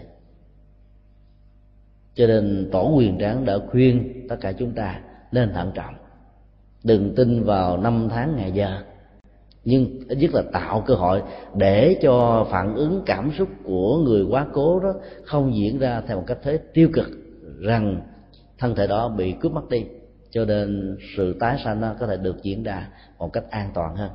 [2.14, 5.00] Cho nên tổ quyền tráng đã khuyên tất cả chúng ta
[5.32, 5.94] nên thận trọng.
[6.84, 8.82] Đừng tin vào năm tháng ngày giờ
[9.64, 11.22] nhưng ít nhất là tạo cơ hội
[11.54, 14.92] để cho phản ứng, cảm xúc của người quá cố đó
[15.24, 17.06] không diễn ra theo một cách thế tiêu cực
[17.60, 18.00] rằng
[18.58, 19.84] thân thể đó bị cướp mất đi,
[20.30, 23.96] cho nên sự tái sanh nó có thể được diễn ra một cách an toàn
[23.96, 24.10] hơn.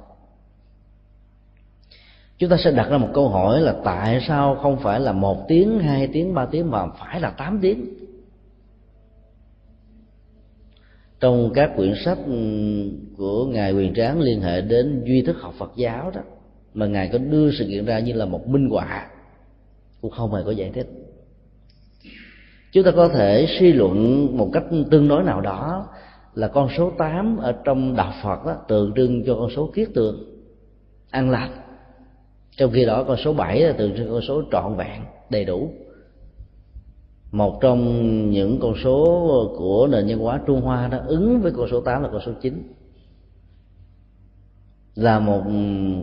[2.38, 5.48] Chúng ta sẽ đặt ra một câu hỏi là tại sao không phải là một
[5.48, 8.05] tiếng, hai tiếng, ba tiếng mà phải là tám tiếng?
[11.26, 12.34] Trong các quyển sách ừ,
[13.18, 16.22] của ngài quyền tráng liên hệ đến duy thức học phật giáo đó
[16.74, 19.08] mà ngài có đưa sự kiện ra như là một minh họa
[20.02, 20.88] cũng không hề có giải thích.
[22.72, 25.88] Chúng ta có thể suy luận một cách tương đối nào đó
[26.34, 29.90] là con số 8 ở trong đạo Phật đó, tượng trưng cho con số kiết
[29.96, 30.42] tường
[31.10, 31.50] an lạc.
[32.58, 35.72] Trong khi đó con số 7 là tượng trưng con số trọn vẹn đầy đủ
[37.36, 37.82] một trong
[38.30, 42.04] những con số của nền văn hóa Trung Hoa đó ứng với con số 8
[42.04, 42.74] là con số 9
[44.96, 45.42] là một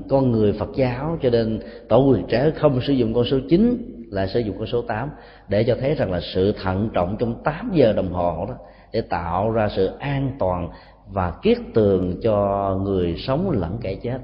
[0.09, 3.93] con người Phật giáo, cho nên tổ quyền trẻ không sử dụng con số 9
[4.11, 5.11] là sử dụng con số 8
[5.49, 8.55] để cho thấy rằng là sự thận trọng trong 8 giờ đồng hồ đó,
[8.93, 10.69] để tạo ra sự an toàn
[11.13, 14.19] và kiết tường cho người sống lẫn kẻ chết.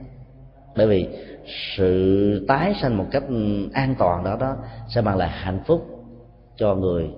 [0.76, 1.08] Bởi vì
[1.76, 3.24] sự tái sanh một cách
[3.72, 4.56] an toàn đó đó
[4.88, 5.97] sẽ mang lại hạnh phúc
[6.58, 7.10] cho người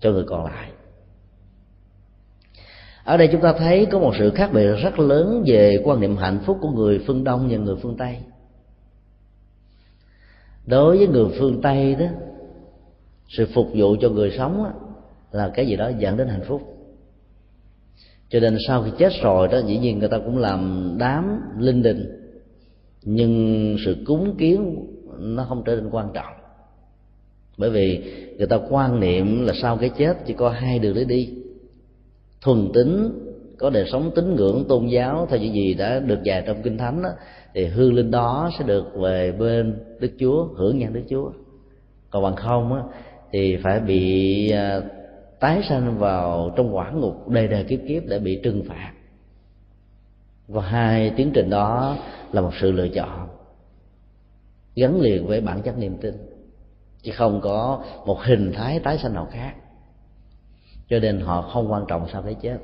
[0.00, 0.70] cho người còn lại.
[3.04, 6.16] Ở đây chúng ta thấy có một sự khác biệt rất lớn về quan niệm
[6.16, 8.16] hạnh phúc của người phương đông và người phương tây.
[10.66, 12.06] Đối với người phương tây đó
[13.28, 14.72] sự phục vụ cho người sống đó,
[15.32, 16.62] là cái gì đó dẫn đến hạnh phúc.
[18.28, 21.82] Cho nên sau khi chết rồi đó dĩ nhiên người ta cũng làm đám linh
[21.82, 22.32] đình
[23.02, 24.86] nhưng sự cúng kiến
[25.18, 26.37] nó không trở nên quan trọng
[27.58, 28.02] bởi vì
[28.38, 31.34] người ta quan niệm là sau cái chết chỉ có hai đường để đi.
[32.40, 33.10] Thuần tính
[33.58, 36.78] có đời sống tín ngưỡng tôn giáo theo những gì đã được dạy trong kinh
[36.78, 37.08] thánh đó,
[37.54, 41.30] thì hương linh đó sẽ được về bên đức chúa hưởng nhận đức chúa.
[42.10, 42.90] Còn bằng không đó,
[43.32, 44.80] thì phải bị à,
[45.40, 48.92] tái sanh vào trong quả ngục đời đời kiếp kiếp để bị trừng phạt.
[50.48, 51.96] Và hai tiến trình đó
[52.32, 53.28] là một sự lựa chọn
[54.74, 56.14] gắn liền với bản chất niềm tin
[57.08, 59.52] chứ không có một hình thái tái sanh nào khác.
[60.88, 62.58] Cho nên họ không quan trọng sau cái chết.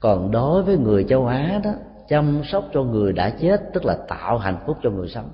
[0.00, 1.70] Còn đối với người châu á đó
[2.08, 5.30] chăm sóc cho người đã chết tức là tạo hạnh phúc cho người sống.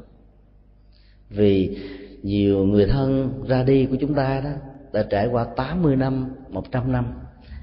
[1.28, 1.78] Vì
[2.22, 4.50] nhiều người thân ra đi của chúng ta đó
[4.92, 7.06] đã trải qua 80 năm, 100 năm.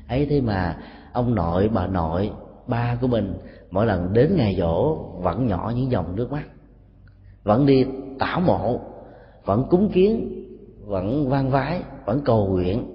[0.07, 0.77] Ấy thế mà
[1.13, 2.31] ông nội, bà nội,
[2.67, 3.33] ba của mình
[3.71, 6.43] mỗi lần đến ngày dỗ vẫn nhỏ những dòng nước mắt.
[7.43, 7.85] Vẫn đi
[8.19, 8.79] tảo mộ
[9.45, 10.40] vẫn cúng kiến
[10.91, 12.85] vẫn vang vái, vẫn cầu nguyện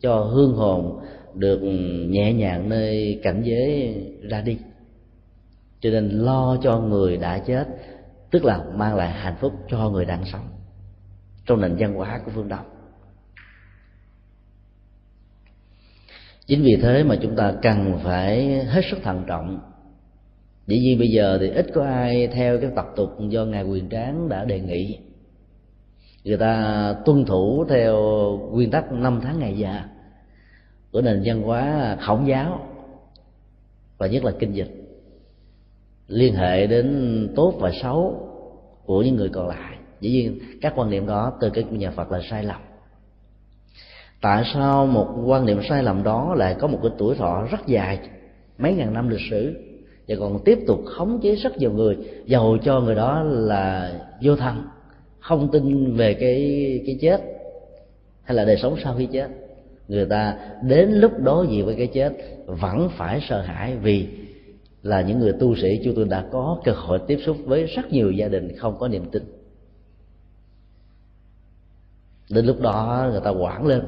[0.00, 1.60] cho hương hồn được
[2.08, 4.58] nhẹ nhàng nơi cảnh giới ra đi.
[5.80, 7.68] Cho nên lo cho người đã chết,
[8.30, 10.48] tức là mang lại hạnh phúc cho người đang sống
[11.46, 12.66] trong nền văn hóa của phương đông.
[16.46, 19.60] Chính vì thế mà chúng ta cần phải hết sức thận trọng.
[20.66, 23.88] Dĩ nhiên bây giờ thì ít có ai theo cái tập tục do ngài quyền
[23.88, 24.98] tráng đã đề nghị
[26.24, 27.96] người ta tuân thủ theo
[28.52, 29.84] nguyên tắc năm tháng ngày già
[30.92, 32.66] của nền văn hóa khổng giáo
[33.98, 34.70] và nhất là kinh dịch.
[36.08, 38.28] Liên hệ đến tốt và xấu
[38.84, 39.76] của những người còn lại.
[40.00, 42.60] Dĩ nhiên, các quan niệm đó từ các nhà phật là sai lầm.
[44.20, 47.66] Tại sao một quan niệm sai lầm đó lại có một cái tuổi thọ rất
[47.66, 47.98] dài,
[48.58, 49.54] mấy ngàn năm lịch sử,
[50.08, 54.36] và còn tiếp tục khống chế rất nhiều người giàu cho người đó là vô
[54.36, 54.62] thần?
[55.22, 57.20] Không tin về cái cái chết,
[58.22, 59.28] hay là đời sống sau khi chết.
[59.88, 62.12] Người ta đến lúc đối diện với cái chết,
[62.46, 64.08] vẫn phải sợ hãi vì
[64.82, 67.92] là những người tu sĩ chúng tôi đã có cơ hội tiếp xúc với rất
[67.92, 69.22] nhiều gia đình không có niềm tin.
[72.30, 73.82] Đến lúc đó người ta quản lên,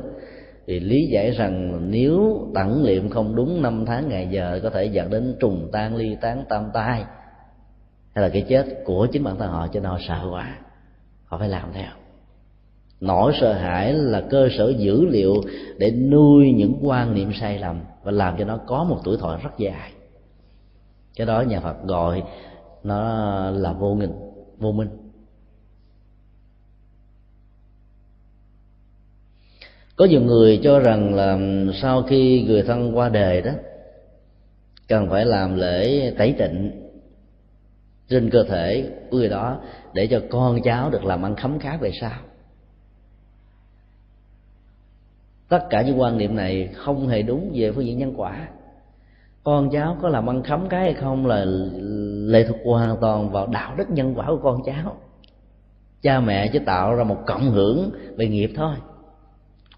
[0.66, 4.84] thì lý giải rằng nếu tẩn niệm không đúng năm tháng ngày giờ có thể
[4.84, 7.04] dẫn đến trùng tan, ly tán, tam tai,
[8.14, 10.58] hay là cái chết của chính bản thân họ, cho nên họ sợ quá
[11.34, 11.90] họ phải làm theo.
[13.00, 15.34] Nỗi sợ hãi là cơ sở dữ liệu
[15.78, 19.38] để nuôi những quan niệm sai lầm và làm cho nó có một tuổi thọ
[19.42, 19.92] rất dài.
[21.16, 22.22] Cái đó nhà phật gọi
[22.84, 23.00] nó
[23.50, 24.10] là vô nghịch
[24.58, 24.88] vô minh.
[29.96, 31.38] Có nhiều người cho rằng là
[31.82, 33.52] sau khi người thân qua đời đó,
[34.88, 36.83] cần phải làm lễ tẩy tịnh
[38.08, 39.58] trên cơ thể của người đó
[39.92, 42.18] để cho con cháu được làm ăn khấm khá về sau.
[45.48, 48.48] Tất cả những quan niệm này không hề đúng về phương diện nhân quả.
[49.44, 51.44] Con cháu có làm ăn khấm cái hay không là
[52.26, 54.96] lệ thuộc hoàn toàn vào đạo đức nhân quả của con cháu.
[56.02, 58.74] Cha mẹ chỉ tạo ra một cộng hưởng về nghiệp thôi.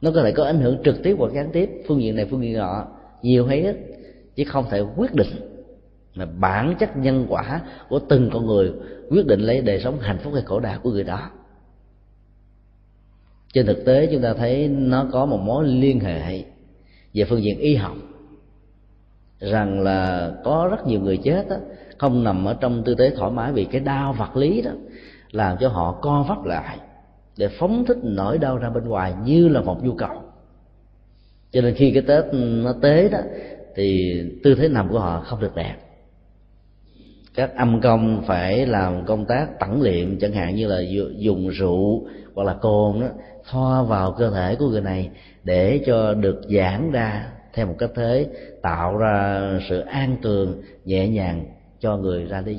[0.00, 1.70] Nó có thể có ảnh hưởng trực tiếp hoặc gián tiếp.
[1.88, 2.86] Phương diện này, phương diện nọ,
[3.22, 3.76] nhiều hay ít,
[4.34, 5.55] chứ không thể quyết định
[6.16, 8.72] là bản chất nhân quả của từng con người
[9.10, 11.30] quyết định lấy đời sống hạnh phúc hay khổ đau của người đó.
[13.52, 16.44] Trên thực tế chúng ta thấy nó có một mối liên hệ
[17.14, 17.96] về phương diện y học.
[19.40, 21.56] Rằng là có rất nhiều người chết đó,
[21.98, 24.70] không nằm ở trong tư thế thoải mái vì cái đau vật lý đó
[25.30, 26.78] làm cho họ co vấp lại
[27.36, 30.22] để phóng thích nỗi đau ra bên ngoài như là một nhu cầu.
[31.50, 33.18] Cho nên khi cái tết nó tế đó
[33.74, 35.76] thì tư thế nằm của họ không được đẹp
[37.36, 40.80] các âm công phải làm công tác tẩn liệm chẳng hạn như là
[41.16, 43.06] dùng rượu hoặc là cồn đó,
[43.50, 45.10] thoa vào cơ thể của người này
[45.44, 48.26] để cho được giãn ra theo một cách thế,
[48.62, 51.44] tạo ra sự an tường nhẹ nhàng
[51.80, 52.58] cho người ra đi.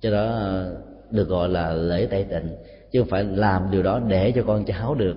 [0.00, 0.76] Cho đó ờ,
[1.10, 2.56] được gọi là lễ tẩy tịnh,
[2.92, 5.16] chứ không phải làm điều đó để cho con cháu được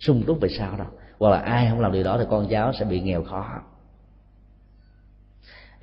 [0.00, 0.86] sung túc về sau đâu.
[1.18, 3.60] Hoặc là ai không làm điều đó thì con cháu sẽ bị nghèo khó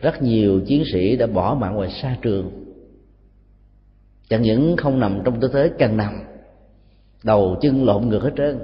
[0.02, 2.52] rất nhiều chiến sĩ đã bỏ mạng ngoài xa trường.
[4.30, 6.14] Chẳng những không nằm trong tư thế cần nằm,
[7.24, 8.60] đầu chân lộn ngược hết trơn,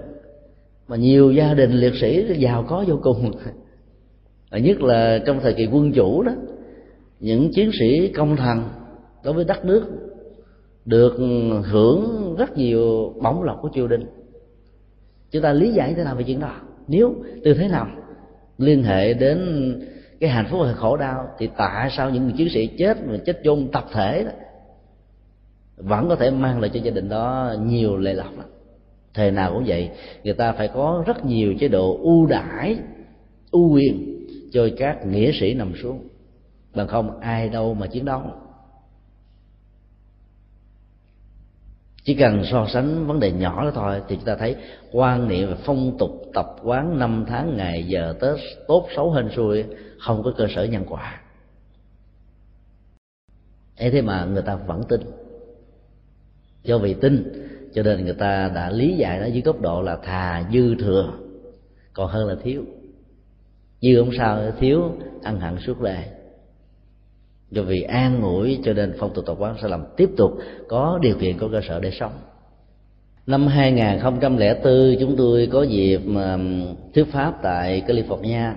[0.87, 3.31] mà nhiều gia đình liệt sĩ giàu có vô cùng.
[4.51, 6.31] Nhất là trong thời kỳ quân chủ đó,
[7.19, 8.63] những chiến sĩ công thần
[9.23, 9.83] đối với đất nước
[10.85, 11.17] được
[11.71, 14.05] hưởng rất nhiều bóng lộc của triều đình.
[15.31, 16.61] Chúng ta lý giải thế nào về chuyện đó?
[16.87, 17.87] Nếu từ thế nào,
[18.57, 19.39] liên hệ đến
[20.19, 21.29] cái hạnh phúc hay khổ đau.
[21.37, 24.31] Thì tại sao những người chiến sĩ chết mà chết chôn tập thể đó,
[25.77, 28.47] vẫn có thể mang lại cho gia đình đó nhiều lệ lộc lắm.
[29.13, 29.89] Thời nào cũng vậy,
[30.23, 32.77] người ta phải có rất nhiều chế độ ưu đãi,
[33.51, 34.17] ưu quyền
[34.51, 36.07] cho các nghĩa sĩ nằm xuống.
[36.75, 38.21] Bằng không, ai đâu mà chiến đấu.
[42.03, 44.55] Chỉ cần so sánh vấn đề nhỏ đó thôi, thì chúng ta thấy
[44.91, 48.35] quan niệm về phong tục tập quán năm tháng ngày giờ tết
[48.67, 49.63] tốt xấu hên xui
[49.99, 51.21] không có cơ sở nhân quả.
[53.77, 55.01] Ấy thế mà người ta vẫn tin.
[56.63, 57.33] Do vì tin,
[57.73, 61.13] cho nên người ta đã lý giải nó dưới góc độ là thà dư thừa,
[61.93, 62.63] còn hơn là thiếu.
[63.81, 64.91] Dư không sao, thiếu,
[65.23, 66.03] ăn hẳn suốt đời.
[67.51, 70.31] Do vì an ngủi cho nên phong tục tập quán sẽ làm tiếp tục
[70.67, 72.11] có điều kiện, có cơ sở để sống.
[73.27, 76.37] Năm 2004 chúng tôi có dịp mà
[76.93, 78.53] thuyết pháp tại California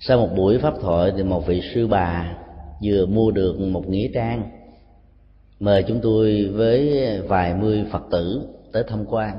[0.00, 2.36] sau một buổi pháp thoại thì một vị sư bà
[2.84, 4.50] vừa mua được một nghĩa trang.
[5.60, 8.42] Mời chúng tôi với vài mươi phật tử
[8.72, 9.38] tới tham quan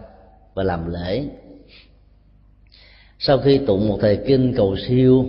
[0.53, 1.23] và làm lễ.
[3.19, 5.25] Sau khi tụng một thời kinh cầu siêu,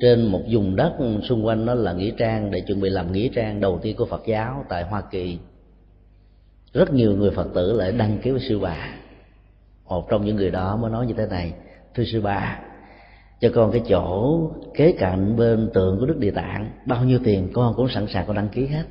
[0.00, 0.92] trên một vùng đất
[1.28, 4.06] xung quanh nó là nghĩa trang để chuẩn bị làm nghĩa trang đầu tiên của
[4.06, 5.38] phật giáo tại hoa kỳ.
[6.72, 8.94] Rất nhiều người phật tử lại đăng ký với sư bà.
[9.88, 11.52] Một trong những người đó mới nói như thế này,
[11.94, 12.58] thưa sư bà
[13.40, 14.40] cho con cái chỗ
[14.74, 18.26] kế cạnh bên tượng của đức địa tạng, bao nhiêu tiền con cũng sẵn sàng
[18.26, 18.84] con đăng ký hết.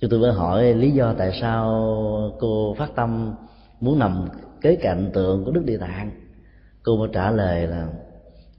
[0.00, 1.82] Chúng tôi mới hỏi lý do tại sao
[2.38, 3.34] cô phát tâm
[3.80, 4.28] muốn nằm
[4.60, 6.10] kế cạnh tượng của đức địa tạng.
[6.82, 7.88] Cô mới trả lời là,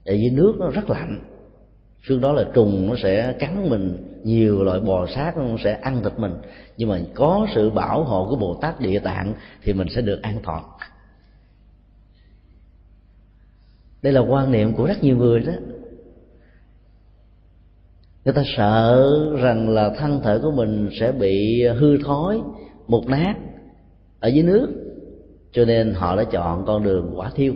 [0.06, 1.18] ở dưới nước nó rất lạnh,
[2.02, 6.02] xương đó là trùng, nó sẽ cắn mình, nhiều loại bò sát nó sẽ ăn
[6.02, 6.34] thịt mình.
[6.76, 10.22] Nhưng mà có sự bảo hộ của bồ tát địa tạng thì mình sẽ được
[10.22, 10.64] an toàn
[14.02, 15.52] đây là quan niệm của rất nhiều người đó.
[18.24, 19.06] Người ta sợ
[19.38, 22.40] rằng là thân thể của mình sẽ bị hư thối
[22.86, 23.34] mục nát
[24.20, 24.68] ở dưới nước
[25.52, 27.54] cho nên họ đã chọn con đường quả thiêu.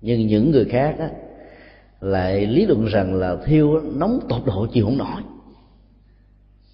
[0.00, 1.10] Nhưng những người khác á,
[2.00, 5.22] lại lý luận rằng là thiêu nóng tột độ chịu không nổi.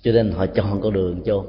[0.02, 1.46] Cho nên họ chọn con đường chôn.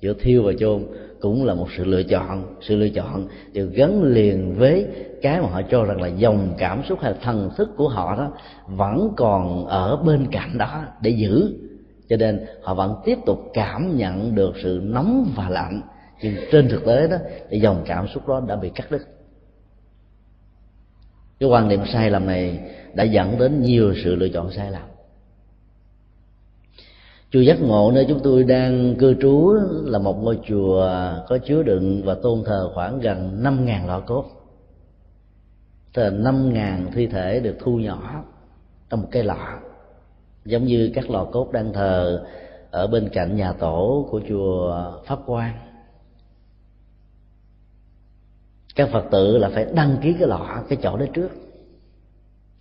[0.00, 0.86] Giữa thiêu và chôn
[1.20, 4.86] cũng là một sự lựa chọn sự lựa chọn đều gắn liền với
[5.22, 8.30] cái mà họ cho rằng là dòng cảm xúc hay thần thức của họ đó
[8.66, 11.58] vẫn còn ở bên cạnh đó để giữ.
[12.08, 15.82] Cho nên họ vẫn tiếp tục cảm nhận được sự nóng và lạnh.
[16.22, 17.16] Nhưng trên thực tế đó
[17.50, 19.02] thì dòng cảm xúc đó đã bị cắt đứt.
[21.40, 22.60] Cái quan niệm sai lầm này
[22.94, 24.82] đã dẫn đến nhiều sự lựa chọn sai lầm.
[27.30, 29.54] Chùa giác ngộ, nơi chúng tôi đang cư trú,
[29.84, 30.88] là một ngôi chùa
[31.28, 34.24] có chứa đựng và tôn thờ khoảng gần năm ngàn lọ cốt
[35.92, 38.24] tức là năm ngàn thi thể được thu nhỏ
[38.90, 39.58] trong một cái lọ.
[40.44, 42.24] Giống như các lò cốt đang thờ
[42.70, 45.52] ở bên cạnh nhà tổ của chùa pháp quan
[48.74, 51.28] các phật tử là phải đăng ký cái lọ, cái chỗ đó trước.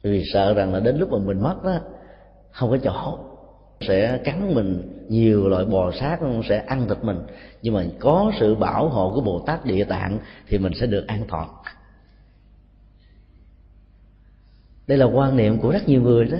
[0.01, 1.79] Vì sợ rằng là đến lúc mà mình mất đó
[2.51, 3.19] không có chỗ.
[3.88, 6.19] Sẽ cắn mình nhiều loại bò sát,
[6.49, 7.19] sẽ ăn thịt mình.
[7.61, 10.17] Nhưng mà có sự bảo hộ của bồ tát địa tạng
[10.47, 11.49] thì mình sẽ được an toàn.
[14.91, 16.37] Đây là quan niệm của rất nhiều người đó.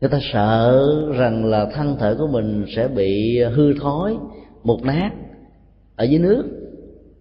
[0.00, 0.82] Người ta sợ
[1.14, 4.16] rằng là thân thể của mình sẽ bị hư thối
[4.62, 5.10] mục nát
[5.96, 6.44] ở dưới nước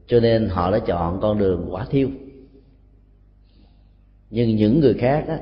[0.08, 2.10] cho nên họ đã chọn con đường quả thiêu.
[4.30, 5.40] Nhưng những người khác á,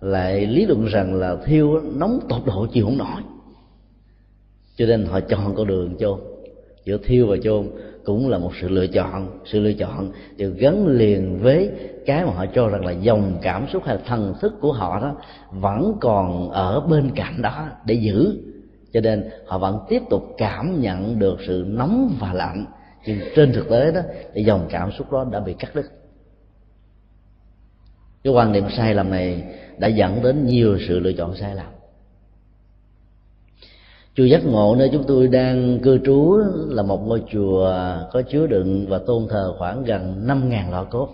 [0.00, 3.22] lại lý luận rằng là thiêu nóng tột độ chịu không nổi.
[4.76, 6.20] Cho nên họ chọn con đường chôn
[6.84, 7.68] giữa thiêu và chôn
[8.04, 9.40] cũng là một sự lựa chọn.
[9.44, 11.70] Sự lựa chọn đều gắn liền với
[12.06, 15.00] cái mà họ cho rằng là dòng cảm xúc hay là thần thức của họ
[15.00, 15.16] đó
[15.50, 18.38] vẫn còn ở bên cạnh đó để giữ.
[18.92, 22.66] Cho nên họ vẫn tiếp tục cảm nhận được sự nóng và lạnh.
[23.06, 24.00] Nhưng trên thực tế đó,
[24.34, 25.86] thì dòng cảm xúc đó đã bị cắt đứt.
[28.24, 29.42] Cái quan niệm sai lầm này
[29.78, 31.66] đã dẫn đến nhiều sự lựa chọn sai lầm
[34.14, 36.38] chùa giác ngộ, nơi chúng tôi đang cư trú,
[36.68, 37.74] là một ngôi chùa
[38.12, 41.08] có chứa đựng và tôn thờ khoảng gần năm ngàn lọ cốt.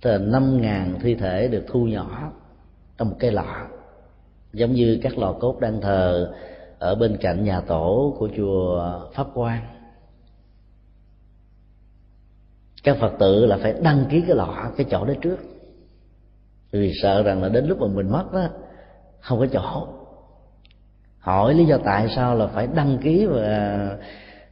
[0.00, 2.32] Tức là năm ngàn thi thể được thu nhỏ
[2.98, 3.66] trong một cây lọ,
[4.52, 6.32] giống như các lò cốt đang thờ
[6.78, 9.62] ở bên cạnh nhà tổ của chùa pháp quan
[12.86, 15.36] các phật tử là phải đăng ký cái lọ, cái chỗ đó trước.
[16.70, 18.48] Vì sợ rằng là đến lúc mà mình mất đó
[19.20, 19.88] không có chỗ
[21.26, 23.96] hỏi lý do tại sao là phải đăng ký và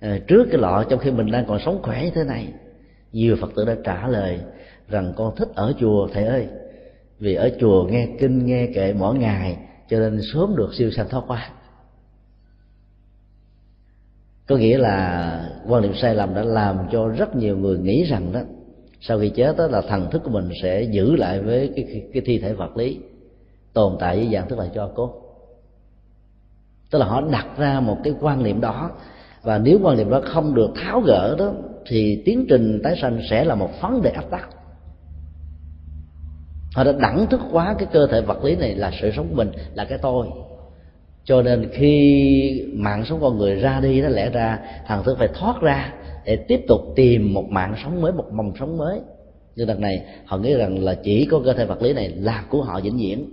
[0.00, 2.48] trước cái lọ trong khi mình đang còn sống khỏe như thế này?
[3.12, 4.40] Nhiều phật tử đã trả lời
[4.88, 6.48] rằng con thích ở chùa thầy ơi.
[7.18, 9.56] Vì ở chùa nghe kinh nghe kệ mỗi ngày
[9.90, 11.50] cho nên sớm được siêu sanh thoát qua
[14.46, 18.32] có nghĩa là quan niệm sai lầm đã làm cho rất nhiều người nghĩ rằng
[18.32, 18.40] đó
[19.00, 22.22] sau khi chết đó là thần thức của mình sẽ giữ lại với cái, cái
[22.26, 23.00] thi thể vật lý
[23.72, 25.23] tồn tại với dạng thức là cho cốt
[26.94, 28.90] tức là họ đặt ra một cái quan niệm đó.
[29.42, 31.52] Và nếu quan niệm đó không được tháo gỡ đó,
[31.86, 34.48] thì tiến trình tái sanh sẽ là một vấn đề áp tắc.
[36.74, 39.34] Họ đã đẳng thức quá cái cơ thể vật lý này là sự sống của
[39.34, 40.26] mình, là cái tôi.
[41.24, 45.28] Cho nên khi mạng sống con người ra đi, nó lẽ ra thằng thức phải
[45.34, 45.92] thoát ra
[46.24, 49.00] để tiếp tục tìm một mạng sống mới, một mầm sống mới.
[49.56, 52.44] Nhưng đằng này, họ nghĩ rằng là chỉ có cơ thể vật lý này là
[52.50, 53.24] của họ vĩnh viễn.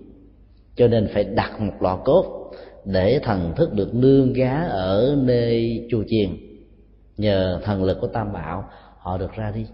[0.76, 2.41] Cho nên phải đặt một lò cốt
[2.86, 6.30] để thần thức được nương gá ở nơi chùa chiền
[7.18, 8.66] nhờ thần lực của tam bảo
[8.98, 9.66] họ được ra đi.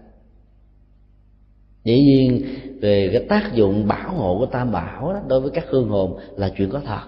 [1.84, 2.44] Dĩ nhiên
[2.80, 6.18] về cái tác dụng bảo hộ của tam bảo đó, đối với các hương hồn
[6.36, 7.00] là chuyện có thật.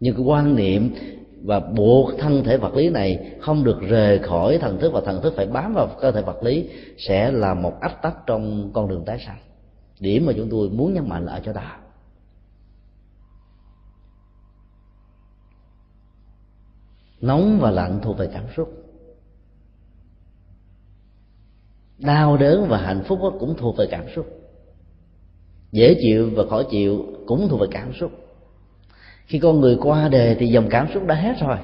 [0.00, 0.94] Nhưng cái quan niệm
[1.42, 5.22] và buộc thân thể vật lý này không được rời khỏi thần thức và thần
[5.22, 6.68] thức phải bám vào cơ thể vật lý
[6.98, 9.38] sẽ là một ách tắc trong con đường tái sanh.
[10.00, 11.76] Điểm mà chúng tôi muốn nhấn mạnh là ở chỗ đó.
[17.26, 18.72] Nóng và lạnh thuộc về cảm xúc.
[21.98, 24.26] Đau đớn và hạnh phúc cũng thuộc về cảm xúc.
[25.72, 28.10] Dễ chịu và khó chịu cũng thuộc về cảm xúc.
[29.26, 31.58] Khi con người qua đề thì dòng cảm xúc đã hết rồi.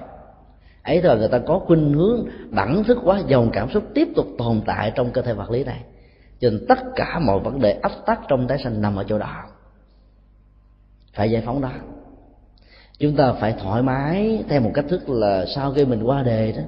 [0.82, 4.26] Ấy rồi người ta có khuynh hướng đẳng thức quá dòng cảm xúc tiếp tục
[4.38, 5.84] tồn tại trong cơ thể vật lý này.
[6.40, 9.18] Cho nên tất cả mọi vấn đề áp tắc trong tái sanh nằm ở chỗ
[9.18, 9.44] đó.
[11.14, 11.70] Phải giải phóng đó
[13.00, 16.52] chúng ta phải thoải mái theo một cách thức là sau khi mình qua đề
[16.52, 16.62] đó,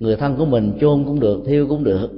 [0.00, 2.10] người thân của mình chôn cũng được, thiêu cũng được,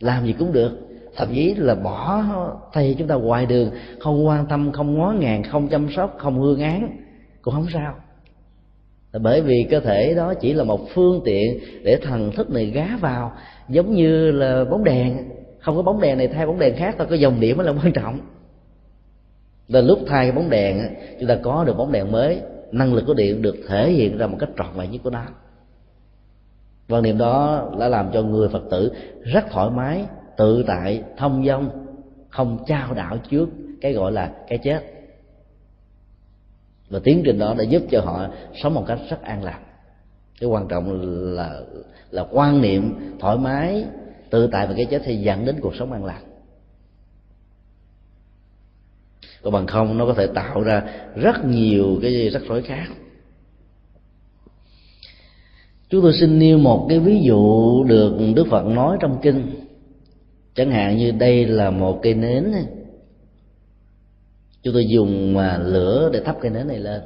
[0.00, 0.72] làm gì cũng được.
[1.16, 2.24] Thậm chí là bỏ
[2.72, 3.70] thầy chúng ta ngoài đường,
[4.00, 6.96] không quan tâm, không ngó ngàng, không chăm sóc, không hương án,
[7.42, 7.94] cũng không sao.
[9.20, 12.88] Bởi vì cơ thể đó chỉ là một phương tiện để thần thức này gá
[13.00, 13.32] vào,
[13.68, 15.16] giống như là bóng đèn.
[15.58, 17.72] Không có bóng đèn này thay bóng đèn khác thôi có dòng điểm mới là
[17.72, 18.18] quan trọng.
[19.68, 20.80] Là lúc thay cái bóng đèn
[21.20, 22.40] chúng ta có được bóng đèn mới
[22.72, 25.24] năng lực của điện được thể hiện ra một cách trọn vẹn nhất của nó.
[26.88, 28.92] Quan niệm đó đã làm cho người phật tử
[29.22, 30.04] rất thoải mái,
[30.36, 31.70] tự tại, thông dong,
[32.28, 33.48] không trao đảo trước
[33.80, 34.82] cái gọi là cái chết.
[36.90, 38.26] Và tiến trình đó đã giúp cho họ
[38.62, 39.60] sống một cách rất an lạc.
[40.40, 41.00] Cái quan trọng
[41.34, 41.60] là
[42.10, 43.84] là quan niệm thoải mái,
[44.30, 46.20] tự tại và cái chết thì dẫn đến cuộc sống an lạc.
[49.42, 50.82] Còn bằng không, nó có thể tạo ra
[51.16, 52.86] rất nhiều cái rắc rối khác.
[55.88, 59.42] Chúng tôi xin nêu một cái ví dụ được đức phật nói trong kinh.
[60.54, 62.52] Chẳng hạn như đây là một cây nến
[64.62, 67.02] chúng tôi dùng mà lửa để thắp cây nến này lên.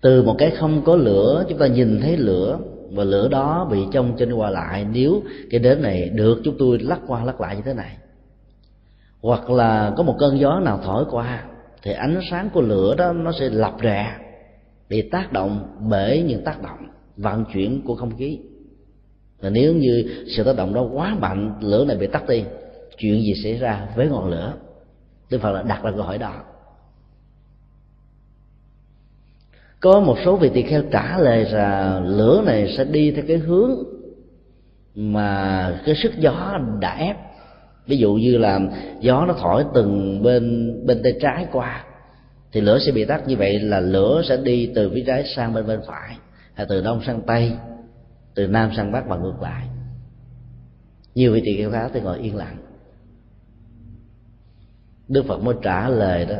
[0.00, 2.58] Từ một cái không có lửa, chúng ta nhìn thấy lửa,
[2.90, 4.86] và lửa đó bị trong trên qua lại.
[4.92, 7.96] Nếu cái nến này được chúng tôi lắc qua lắc lại như thế này
[9.24, 11.44] hoặc là có một cơn gió nào thổi qua,
[11.82, 14.16] thì ánh sáng của lửa đó nó sẽ lập rè
[14.88, 18.38] để tác động bởi những tác động vận chuyển của không khí.
[19.40, 22.44] Và nếu như sự tác động đó quá mạnh, lửa này bị tắt đi,
[22.98, 24.52] chuyện gì xảy ra với ngọn lửa?
[25.30, 26.34] Đức phật là đặt ra câu hỏi đó.
[29.80, 33.36] Có một số vị tỳ kheo trả lời là lửa này sẽ đi theo cái
[33.36, 33.84] hướng
[34.94, 37.16] mà cái sức gió đã ép
[37.86, 38.60] ví dụ như là
[39.00, 41.84] gió nó thổi từng bên bên tay trái qua,
[42.52, 43.28] thì lửa sẽ bị tắt.
[43.28, 46.16] Như vậy là lửa sẽ đi từ phía trái sang bên bên phải,
[46.54, 47.52] hay từ đông sang tây,
[48.34, 49.66] từ nam sang bắc và ngược lại.
[51.14, 52.56] Nhiều vị tỳ kheo khác thì ngồi yên lặng.
[55.08, 56.36] Đức phật mới trả lời đó,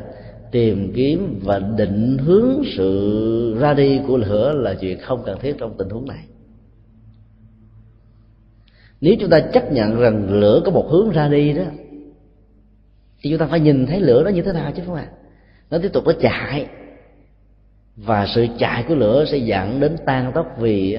[0.51, 5.57] tìm kiếm và định hướng sự ra đi của lửa là chuyện không cần thiết
[5.59, 6.25] trong tình huống này
[9.05, 11.63] nếu chúng ta chấp nhận rằng lửa có một hướng ra đi đó,
[13.23, 15.09] thì chúng ta phải nhìn thấy lửa nó như thế nào chứ không ạ?
[15.11, 15.15] À?
[15.71, 16.67] nó tiếp tục nó chạy.
[17.97, 20.99] Và sự chạy của lửa sẽ dẫn đến tan tóc vì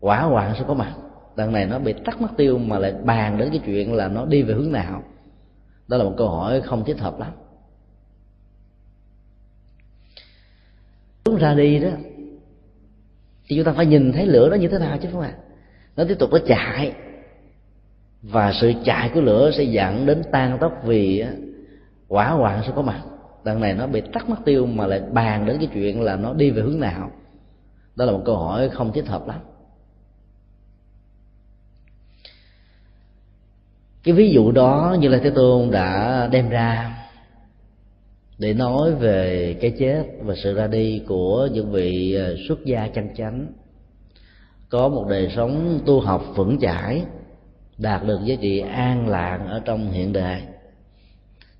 [0.00, 0.94] quả hoạn sẽ có mặt.
[1.36, 4.26] Đằng này nó bị tắt mất tiêu mà lại bàn đến cái chuyện là nó
[4.26, 5.02] đi về hướng nào.
[5.88, 7.32] Đó là một câu hỏi không thích hợp lắm.
[11.26, 11.90] Hướng ra đi đó,
[13.46, 15.34] thì chúng ta phải nhìn thấy lửa nó như thế nào chứ không ạ?
[15.38, 15.42] À?
[15.96, 16.94] nó tiếp tục nó chạy
[18.22, 21.24] và sự chạy của lửa sẽ dẫn đến tan tóc vì
[22.08, 23.02] quả hoạn sẽ có mặt.
[23.44, 26.32] Đằng này nó bị tắt mất tiêu mà lại bàn đến cái chuyện là nó
[26.32, 27.10] đi về hướng nào.
[27.96, 29.40] Đó là một câu hỏi không thích hợp lắm.
[34.02, 36.98] Cái ví dụ đó như là thế tôn đã đem ra
[38.38, 42.88] để nói về cái chết và sự ra đi của những vị à, xuất gia
[42.88, 43.46] chân chánh.
[44.68, 47.04] Có một đời sống tu học vững chãi
[47.78, 50.42] đạt được giá trị an lạc ở trong hiện đời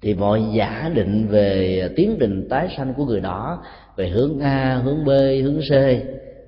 [0.00, 3.64] thì mọi giả định về tiến trình tái sanh của người đó,
[3.96, 5.08] về hướng a, hướng b,
[5.42, 5.72] hướng c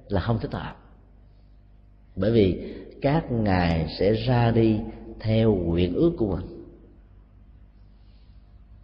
[0.09, 0.77] là không thích hợp.
[2.17, 4.81] Bởi vì các ngài sẽ ra đi
[5.21, 6.65] theo nguyện ước của mình.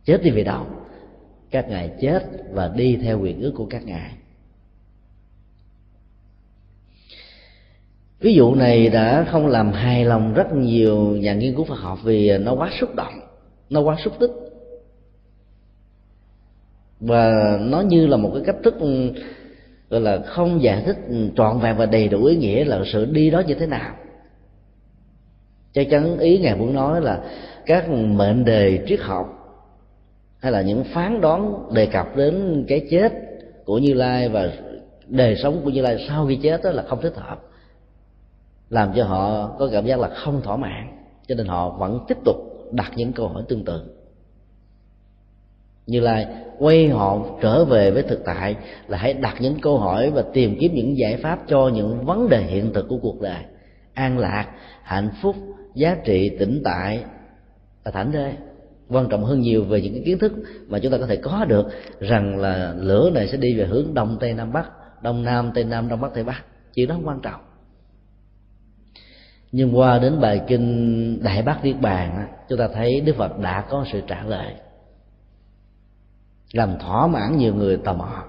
[0.05, 0.66] Chết đi về đâu
[1.51, 4.12] các ngài chết và đi theo nguyện ước của các ngài.
[8.20, 11.98] Ví dụ này đã không làm hài lòng rất nhiều nhà nghiên cứu Phật học
[12.04, 13.14] vì nó quá xúc động,
[13.70, 14.30] nó quá xúc tích.
[17.00, 18.74] Và nó như là một cái cách thức,
[19.90, 20.96] gọi là không giải thích
[21.36, 23.94] trọn vẹn và đầy đủ ý nghĩa là sự đi đó như thế nào.
[25.72, 27.20] Chắc chắn ý ngài muốn nói là
[27.66, 29.26] các mệnh đề triết học
[30.38, 33.12] hay là những phán đoán đề cập đến cái chết
[33.64, 34.52] của như lai và
[35.06, 37.49] đời sống của như lai sau khi chết đó là không thích hợp
[38.70, 40.96] làm cho họ có cảm giác là không thỏa mãn.
[41.28, 42.36] Cho nên họ vẫn tiếp tục
[42.72, 43.82] đặt những câu hỏi tương tự.
[45.86, 48.56] Như là quay họ trở về với thực tại
[48.88, 52.28] là hãy đặt những câu hỏi và tìm kiếm những giải pháp cho những vấn
[52.28, 53.42] đề hiện thực của cuộc đời.
[53.94, 54.48] An lạc,
[54.82, 55.36] hạnh phúc,
[55.74, 57.04] giá trị, tĩnh tại
[57.84, 58.32] là thảnh thơi.
[58.88, 60.32] Quan trọng hơn nhiều về những cái kiến thức
[60.68, 61.66] mà chúng ta có thể có được
[62.00, 64.70] rằng là lửa này sẽ đi về hướng đông tây nam bắc,
[65.02, 66.44] đông nam tây nam, đông bắc tây bắc.
[66.74, 67.40] Chuyện đó không quan trọng
[69.53, 73.64] nhưng qua đến bài kinh đại bác niết bàn chúng ta thấy đức phật đã
[73.70, 74.55] có sự trả lời.
[76.53, 78.24] Làm thỏa mãn nhiều người tò mò.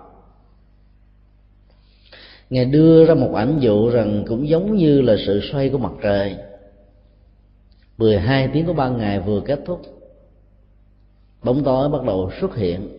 [2.50, 5.92] Ngài đưa ra một ảnh dụ rằng cũng giống như là sự xoay của mặt
[6.02, 6.36] trời.
[7.98, 9.82] 12 tiếng của ban ngày vừa kết thúc,
[11.44, 12.90] bóng tối bắt đầu xuất hiện.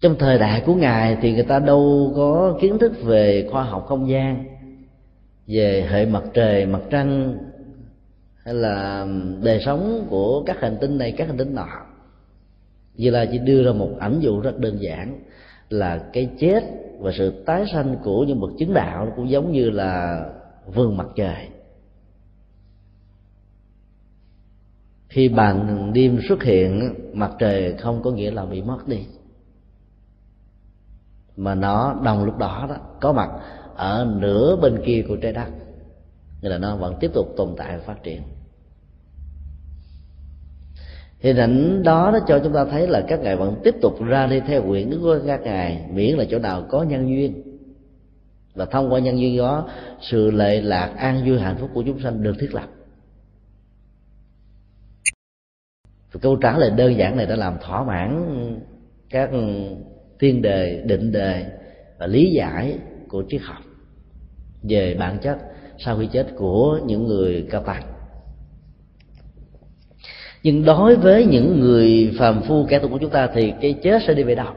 [0.00, 3.84] Trong thời đại của ngài thì người ta đâu có kiến thức về khoa học
[3.88, 4.53] không gian
[5.46, 7.38] về hệ mặt trời, mặt trăng,
[8.44, 9.06] hay là
[9.42, 11.68] đời sống của các hành tinh này, các hành tinh nọ.
[12.94, 15.20] Như là chỉ đưa ra một ảnh dụ rất đơn giản
[15.68, 16.64] là cái chết
[16.98, 20.24] và sự tái sanh của những bậc chứng đạo cũng giống như là
[20.74, 21.48] vườn mặt trời.
[25.08, 29.06] Khi bàn đêm xuất hiện, mặt trời không có nghĩa là bị mất đi,
[31.36, 33.30] mà nó đồng lúc đó đó, có mặt
[33.76, 35.48] ở nửa bên kia của trái đất.
[36.42, 38.22] Nghĩa là nó vẫn tiếp tục tồn tại và phát triển.
[41.20, 44.26] Hình ảnh đó nó cho chúng ta thấy là các ngài vẫn tiếp tục ra
[44.26, 47.42] đi theo quyển đức của các ngài, miễn là chỗ nào có nhân duyên.
[48.54, 49.68] Và thông qua nhân duyên đó,
[50.00, 52.68] sự lệ lạc an vui hạnh phúc của chúng sanh được thiết lập.
[56.12, 58.24] Và câu trả lời đơn giản này đã làm thỏa mãn
[59.10, 59.30] các
[60.18, 61.46] tiên đề, định đề
[61.98, 62.78] và lý giải
[63.14, 63.62] của triết học.
[64.62, 65.38] Về bản chất,
[65.78, 67.82] sau khi chết của những người cao tăng.
[70.42, 74.02] Nhưng đối với những người phàm phu kẻ tục của chúng ta thì cái chết
[74.06, 74.54] sẽ đi về đâu?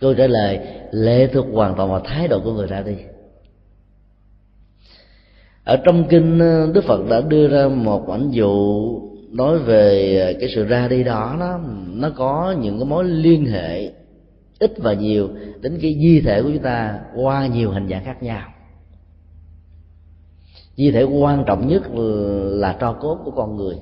[0.00, 0.58] Câu trả lời,
[0.90, 2.96] lệ thuộc hoàn toàn vào thái độ của người ra đi.
[5.64, 8.84] Ở trong kinh ờ, đức phật đã đưa ra một ảnh dụ
[9.30, 11.36] nói về cái sự ra đi đó.
[11.38, 11.60] Nó
[11.94, 13.99] nó có những cái mối liên hệ
[14.60, 15.28] ít và nhiều
[15.60, 18.48] đến cái di thể của chúng ta qua nhiều hình dạng khác nhau.
[20.76, 21.82] Di thể quan trọng nhất
[22.60, 23.76] là tro cốt của con người.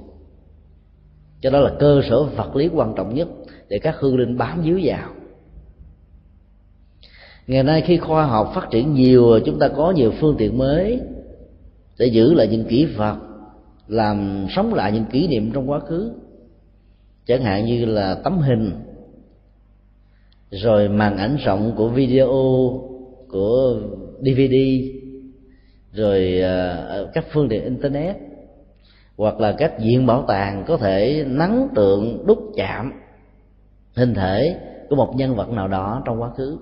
[1.41, 3.29] Cho đó là cơ sở vật lý quan trọng nhất
[3.69, 5.09] để các hương linh bám víu vào.
[7.47, 11.01] Ngày nay khi khoa học phát triển nhiều, chúng ta có nhiều phương tiện mới
[11.99, 13.17] để giữ lại những kỹ vật,
[13.89, 16.13] làm sống lại những kỷ niệm trong quá khứ.
[17.27, 18.73] Chẳng hạn như là tấm hình
[20.51, 22.29] rồi màn ảnh rộng của video
[23.29, 23.81] của
[24.21, 24.55] dvd
[25.93, 28.17] rồi à, à, các phương tiện internet
[29.17, 32.93] hoặc là các viện bảo tàng có thể nắng tượng đúc chạm
[33.97, 36.59] hình thể của một nhân vật nào đó trong quá khứ.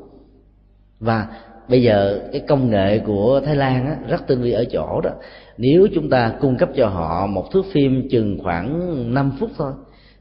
[1.00, 1.26] Và
[1.68, 5.10] bây giờ cái công nghệ của thái lan á, rất tinh vi ở chỗ đó.
[5.58, 9.72] Nếu chúng ta cung cấp cho họ một thước phim chừng khoảng 5 phút thôi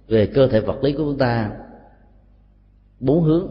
[0.07, 1.51] về cơ thể vật lý của chúng ta
[2.99, 3.47] bốn hướng.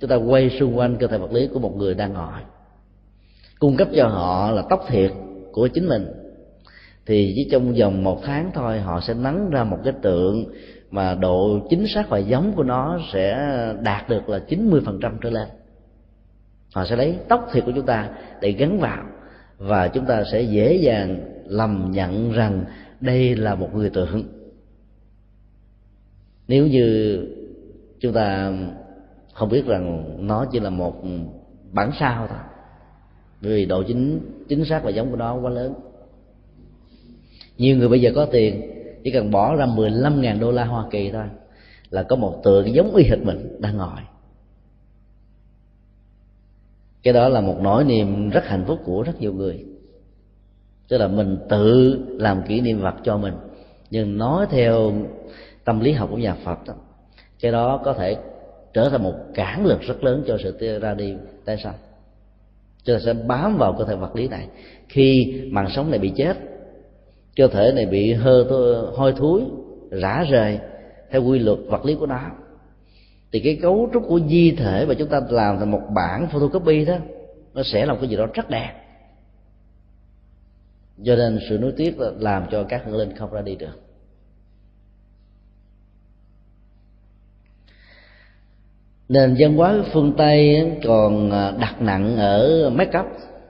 [0.00, 2.40] Chúng ta quay xung quanh cơ thể vật lý của một người đang ngồi.
[3.58, 5.12] Cung cấp cho họ là tóc thiệt
[5.52, 6.06] của chính mình.
[7.06, 10.44] Thì chỉ trong vòng một tháng thôi, họ sẽ nắng ra một cái tượng
[10.90, 13.38] mà độ chính xác và giống của nó sẽ
[13.82, 15.48] đạt được là 90% trở lên.
[16.74, 19.04] Họ sẽ lấy tóc thiệt của chúng ta để gắn vào
[19.58, 22.64] và chúng ta sẽ dễ dàng lầm nhận rằng
[23.00, 24.24] đây là một người tượng.
[26.48, 27.18] Nếu như
[28.00, 28.52] chúng ta
[29.34, 31.02] không biết rằng nó chỉ là một
[31.72, 32.38] bản sao thôi.
[33.42, 35.74] Bởi vì độ chính chính xác và giống của nó quá lớn.
[37.58, 38.62] Nhiều người bây giờ có tiền
[39.04, 41.24] chỉ cần bỏ ra 15.000 đô la Hoa Kỳ thôi
[41.90, 44.00] là có một tượng giống y hệt mình đang ngồi.
[47.02, 49.64] Cái đó là một nỗi niềm rất hạnh phúc của rất nhiều người.
[50.88, 53.34] Tức là mình tự làm kỷ niệm vật cho mình
[53.90, 54.92] nhưng nói theo
[55.64, 56.74] tâm lý học của nhà Phật đó,
[57.40, 58.16] cái đó có thể
[58.72, 61.14] trở thành một cản lực rất lớn cho sự ra đi.
[61.44, 61.74] Tái sanh
[62.84, 64.46] Chúng ta sẽ bám vào cơ thể vật lý này.
[64.88, 66.36] Khi mạng sống này bị chết,
[67.36, 68.44] cơ thể này bị hơ
[68.96, 69.42] hôi thối,
[69.90, 70.58] rã rời
[71.10, 72.20] theo quy luật vật lý của nó,
[73.32, 76.84] thì cái cấu trúc của di thể mà chúng ta làm thành một bản photocopy
[76.84, 76.96] đó,
[77.54, 78.72] nó sẽ là một cái gì đó rất đẹp.
[81.04, 83.87] Cho nên sự nối tiếc là làm cho các hương linh không ra đi được.
[89.08, 93.06] Nền văn hóa phương tây còn à, đặt nặng ở make up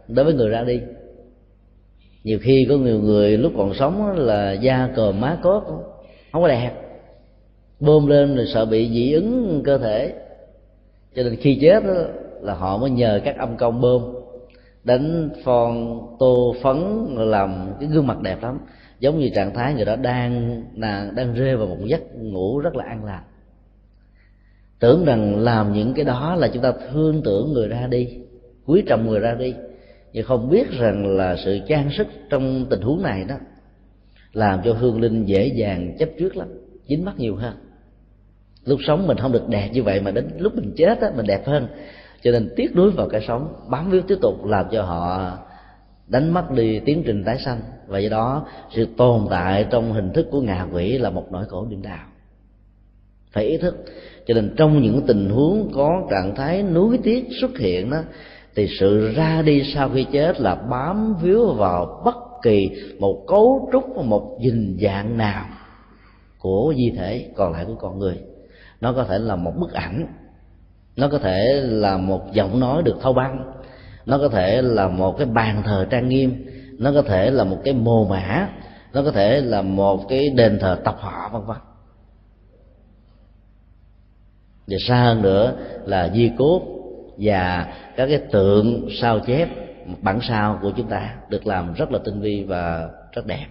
[0.09, 0.81] đối với người ra đi.
[2.25, 5.63] Nhiều khi có nhiều người lúc còn sống là da cờ má cốt
[6.33, 6.71] không có đẹp.
[7.81, 10.13] Bơm lên rồi sợ bị dị ứng cơ thể.
[11.15, 11.95] Cho nên khi chết đó,
[12.41, 14.03] là họ mới nhờ các âm công bơm
[14.85, 18.59] đánh phon tô phấn làm cái gương mặt đẹp lắm.
[19.01, 22.77] Giống như trạng thái người đó đang là đang rơi vào một giấc ngủ rất
[22.77, 23.23] là an lành
[24.81, 28.09] tưởng rằng làm những cái đó là chúng ta thương tưởng người ra đi,
[28.67, 29.55] quý trọng người ra đi.
[30.13, 33.35] Nhưng không biết rằng là sự trang sức trong tình huống này đó
[34.33, 36.49] làm cho hương linh dễ dàng chấp trước lắm,
[36.89, 37.55] dính mắt nhiều hơn.
[38.65, 41.27] Lúc sống mình không được đẹp như vậy mà đến lúc mình chết á, mình
[41.27, 41.67] đẹp hơn.
[42.23, 45.33] Cho nên tiếc nuối vào cái sống, bám víu tiếp tục làm cho họ
[46.07, 47.61] đánh mất đi tiến trình tái sanh.
[47.87, 51.45] Và do đó, sự tồn tại trong hình thức của ngạ quỷ là một nỗi
[51.49, 52.07] khổ điên đào
[53.33, 53.85] phải ý thức
[54.29, 57.99] cho nên trong những tình huống có trạng thái nuối tiếc xuất hiện đó,
[58.55, 63.69] thì sự ra đi sau khi chết là bám víu vào bất kỳ một cấu
[63.73, 65.45] trúc, một hình dạng nào
[66.39, 68.19] của di thể, còn lại của con người.
[68.81, 70.07] Nó có thể là một bức ảnh,
[70.97, 73.53] nó có thể là một giọng nói được thâu băng,
[74.07, 76.47] nó có thể là một cái bàn thờ trang nghiêm,
[76.79, 78.49] nó có thể là một cái mồ mã
[78.93, 81.57] nó có thể là một cái đền thờ tập họ vân vân
[84.69, 86.63] và xa hơn nữa là di cốt
[87.17, 89.49] và các cái tượng sao chép,
[90.03, 93.47] bản sao của chúng ta được làm rất là tinh vi và rất đẹp.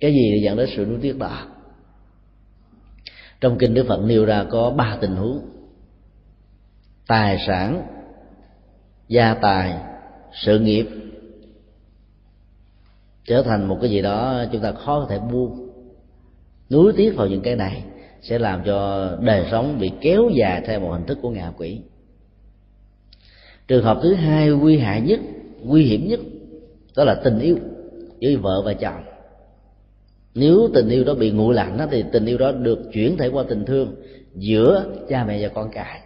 [0.00, 1.46] Cái gì dẫn đến sự nuối tiếc đó?
[3.40, 5.40] Trong kinh đức phật nêu ra có ba tình huống.
[7.06, 7.86] Tài sản,
[9.08, 9.76] gia tài,
[10.32, 10.86] sự nghiệp.
[13.24, 15.67] Trở thành một cái gì đó chúng ta khó có thể buông
[16.70, 17.82] nuối tiếc vào những cái này
[18.22, 21.80] sẽ làm cho đời sống bị kéo dài theo một hình thức của ngạ quỷ.
[23.68, 25.20] Trường hợp thứ hai nguy hại nhất,
[25.62, 26.20] nguy hiểm nhất,
[26.96, 27.56] đó là tình yêu
[28.20, 29.02] với vợ và chồng.
[30.34, 33.44] Nếu tình yêu đó bị nguội lạnh thì tình yêu đó được chuyển thể qua
[33.48, 33.94] tình thương
[34.34, 36.00] giữa cha mẹ và con cái.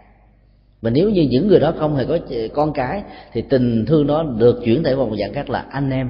[0.81, 2.17] Mà nếu như những người đó không hề có
[2.53, 3.03] con cái,
[3.33, 6.09] thì tình thương đó được chuyển thể qua một dạng khác là anh em,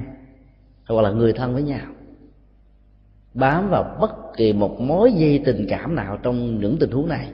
[0.88, 1.86] hoặc là người thân với nhau
[3.34, 7.28] bám vào bất kỳ một mối dây tình cảm nào trong những tình huống này,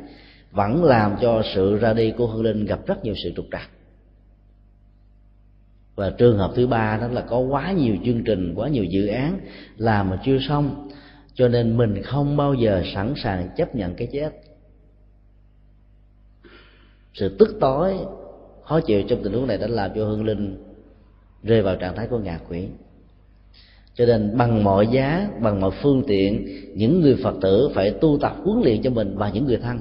[0.53, 3.71] vẫn làm cho sự ra đi của hương linh gặp rất nhiều sự trục trặc.
[5.95, 9.07] Và trường hợp thứ ba đó là có quá nhiều chương trình, quá nhiều dự
[9.07, 9.41] án
[9.77, 10.89] làm mà chưa xong,
[11.35, 14.31] cho nên mình không bao giờ sẵn sàng chấp nhận cái chết.
[17.15, 17.95] Sự tức tối,
[18.65, 20.65] khó chịu trong tình huống này đã làm cho hương linh
[21.43, 22.67] rơi vào trạng thái của ngạ quỷ
[24.01, 28.19] cho nên bằng mọi giá, bằng mọi phương tiện, những người phật tử phải tu
[28.21, 29.81] tập huấn luyện cho mình và những người thân.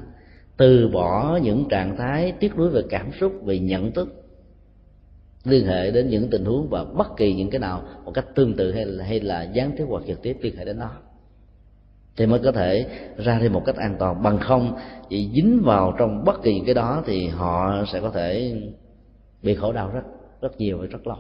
[0.57, 4.25] Từ bỏ những trạng thái tiếc nuối về cảm xúc, về nhận thức,
[5.43, 8.53] liên hệ đến những tình huống và bất kỳ những cái nào một cách tương
[8.53, 10.91] tự hay là hay là gián tiếp hoặc trực tiếp, liên hệ đến nó.
[12.17, 12.85] Thì mới có thể
[13.17, 14.23] ra đi một cách an toàn.
[14.23, 14.77] Bằng không,
[15.09, 18.55] chỉ dính vào trong bất kỳ những cái đó thì họ sẽ có thể
[19.43, 20.03] bị khổ đau rất
[20.41, 21.17] rất nhiều và rất lâu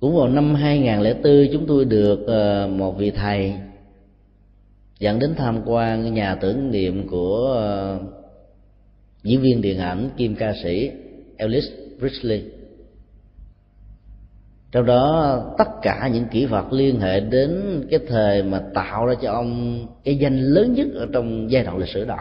[0.00, 3.54] cũng vào năm 2004 chúng tôi được ờ, một vị thầy
[4.98, 8.00] dẫn đến tham quan nhà tưởng niệm của ờ,
[9.22, 10.90] diễn viên điện ảnh kim ca sĩ
[11.36, 11.64] Elvis
[11.98, 12.42] Presley.
[14.72, 19.14] Trong đó, tất cả những kỹ vật liên hệ đến cái thời mà tạo ra
[19.22, 22.16] cho ông cái danh lớn nhất ở trong giai đoạn lịch sử đó.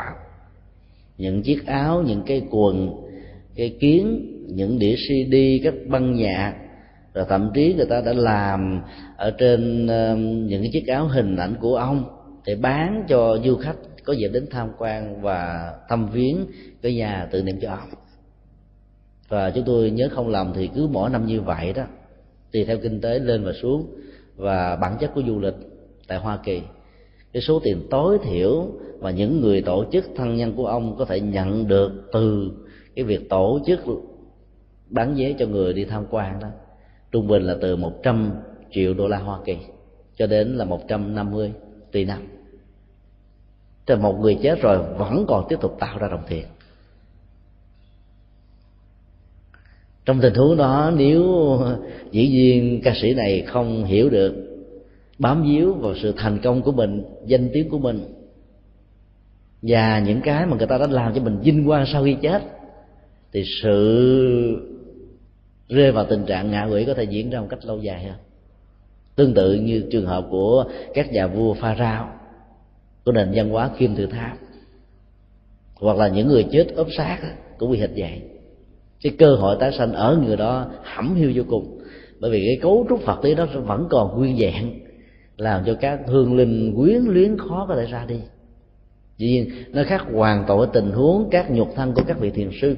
[1.17, 3.03] Những chiếc áo, những cái quần,
[3.55, 6.53] cái kiến, những đĩa cd các băng nhạc
[7.17, 8.81] rồi thậm chí người ta đã làm
[9.17, 12.03] ở trên um, những cái chiếc áo hình ảnh của ông
[12.45, 16.37] để bán cho du khách có dịp đến tham quan và thăm viếng
[16.81, 17.89] cái nhà tự niệm cho ông.
[19.29, 21.83] Và chúng tôi nhớ không lầm thì cứ mỗi năm như vậy đó,
[22.51, 23.87] tùy theo kinh tế lên và xuống
[24.35, 25.55] và bản chất của du lịch
[26.07, 26.61] tại hoa kỳ.
[27.33, 28.67] Cái số tiền tối thiểu
[28.99, 32.51] mà những người tổ chức thân nhân của ông có thể nhận được từ
[32.95, 33.79] cái việc tổ chức
[34.89, 36.47] bán vé cho người đi tham quan đó
[37.17, 38.31] trung bình là từ 100
[38.71, 39.57] triệu đô la Hoa Kỳ
[40.17, 41.53] cho đến là 150
[41.91, 42.27] tỷ năm
[43.85, 46.45] thì một người chết rồi vẫn còn tiếp tục tạo ra đồng tiền.
[50.05, 51.23] Trong tình huống đó, nếu
[52.11, 54.35] dĩ nhiên ca sĩ này không hiểu được
[55.19, 58.13] bám víu vào sự thành công của mình, danh tiếng của mình,
[59.61, 62.41] và những cái mà người ta đã làm cho mình vinh quang sau khi chết,
[63.31, 64.76] thì sự
[65.69, 68.15] rơi vào tình trạng ngạ quỷ có thể diễn ra một cách lâu dài hơn
[69.17, 72.09] tương tự như trường hợp của các nhà vua pha rao
[73.05, 74.37] của nền văn hóa kim tự tháp,
[75.75, 77.17] hoặc là những người chết ốp xác
[77.57, 78.21] cũng bị hệt vậy.
[79.03, 81.79] Cái cơ hội tái sanh ở người đó hẩm hiu vô cùng,
[82.19, 84.79] bởi vì cái cấu trúc phật lý đó vẫn còn nguyên vẹn,
[85.37, 88.19] làm cho các hương linh quyến luyến khó có thể ra đi.
[89.17, 92.29] Dĩ nhiên, nó khác hoàn toàn với tình huống các nhục thân của các vị
[92.29, 92.75] thiền sư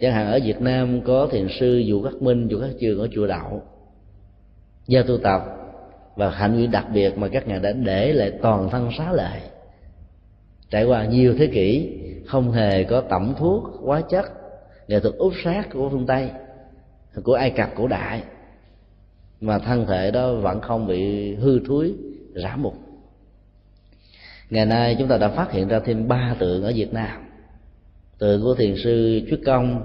[0.00, 3.08] chẳng hạn ở việt nam có thiền sư dụ khắc minh dụ khắc trường ở
[3.12, 3.62] chùa đạo
[4.86, 5.42] do tu tập.
[6.16, 9.40] Và hạnh nguyện đặc biệt mà các ngài đã để lại toàn thân xá lại
[10.70, 14.24] trải qua nhiều thế kỷ, không hề có tẩm thuốc hóa chất,
[14.88, 16.30] nghệ thuật úp sát của phương tây,
[17.22, 18.22] của ai cập cổ đại.
[19.40, 21.94] Mà thân thể đó vẫn không bị hư thúi
[22.34, 22.74] rã mục.
[24.50, 27.27] Ngày nay chúng ta đã phát hiện ra thêm ba tượng ở việt nam
[28.18, 29.82] tượng của thiền sư Trúc Công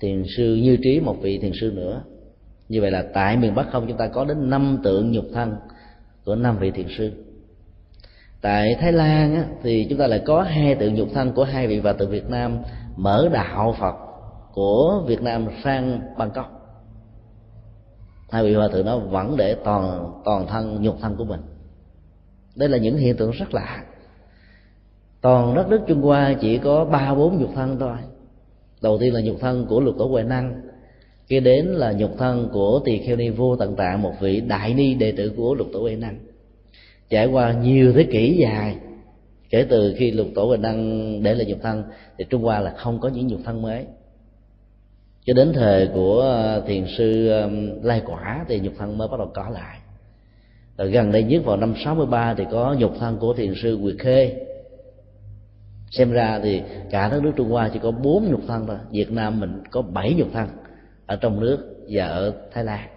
[0.00, 2.02] thiền sư Như Trí một vị thiền sư nữa.
[2.68, 5.54] Như vậy là tại miền Bắc không chúng ta có đến năm tượng nhục thân
[6.24, 7.12] của năm vị thiền sư.
[8.40, 11.66] Tại Thái Lan á, thì chúng ta lại có hai tượng nhục thân của hai
[11.66, 12.58] vị và từ Việt Nam
[12.96, 13.94] mở đạo Phật
[14.52, 16.60] của Việt Nam sang Bangkok.
[18.30, 21.40] Hai vị hòa thượng nó vẫn để toàn toàn thân nhục thân của mình.
[22.56, 23.84] Đây là những hiện tượng rất lạ
[25.20, 27.96] toàn đất nước trung hoa chỉ có ba bốn nhục thân thôi.
[28.82, 30.60] Đầu tiên là nhục thân của lục tổ huệ năng,
[31.28, 34.74] kế đến là nhục thân của tỳ kheo ni vô tận tạng một vị đại
[34.74, 36.18] ni đệ tử của lục tổ huệ năng.
[37.10, 38.76] Trải qua nhiều thế kỷ dài,
[39.50, 41.82] kể từ khi lục tổ huệ năng để lại nhục thân,
[42.18, 43.84] thì trung hoa là không có những nhục thân mới.
[45.24, 47.32] Cho đến thời của ờ, thiền sư
[47.82, 49.78] lai quả thì nhục thân mới bắt đầu có lại.
[50.78, 53.96] Rồi gần đây nhất vào năm 63 thì có nhục thân của thiền sư Quyệt
[53.98, 54.46] Khê
[55.90, 58.76] xem ra thì cả đất nước Trung Hoa chỉ có bốn nhục thân thôi.
[58.90, 60.48] Việt Nam mình có bảy nhục thân
[61.06, 62.88] ở trong nước và ở Thái Lan.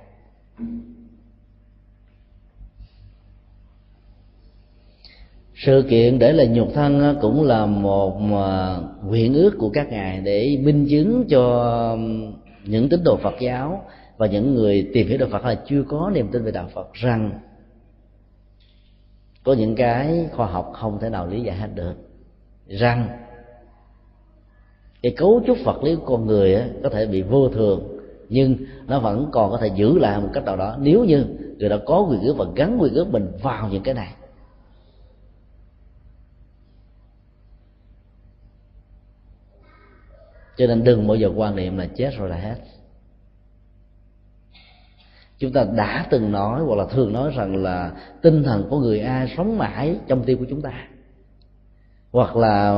[5.56, 10.22] Sự kiện để là nhục thân cũng là một à, nguyện ước của các ngài
[10.22, 11.98] để minh chứng cho
[12.66, 13.86] những tín đồ Phật giáo
[14.18, 16.94] và những người tìm hiểu đạo Phật là chưa có niềm tin về đạo Phật
[16.94, 17.40] rằng
[19.44, 22.03] có những cái khoa học không thể nào lý giải hết được
[22.80, 23.20] rằng
[25.02, 28.00] cái cấu trúc vật lý của con người á, có thể bị vô thường
[28.30, 28.58] nhưng
[28.88, 30.76] nó vẫn còn có thể giữ lại một cách nào đó.
[30.80, 31.26] Nếu như
[31.58, 34.14] người đã có quyền ước và gắn quyền ước mình vào những cái này
[40.58, 42.56] cho nên đừng bao giờ quan niệm là chết rồi là hết.
[45.38, 49.00] Chúng ta đã từng nói hoặc là thường nói rằng là tinh thần của người
[49.00, 50.88] a sống mãi trong tim của chúng ta
[52.14, 52.74] hoặc là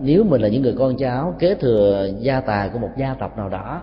[0.00, 3.36] nếu mình là những người con cháu kế thừa gia tài của một gia tộc
[3.36, 3.82] nào đó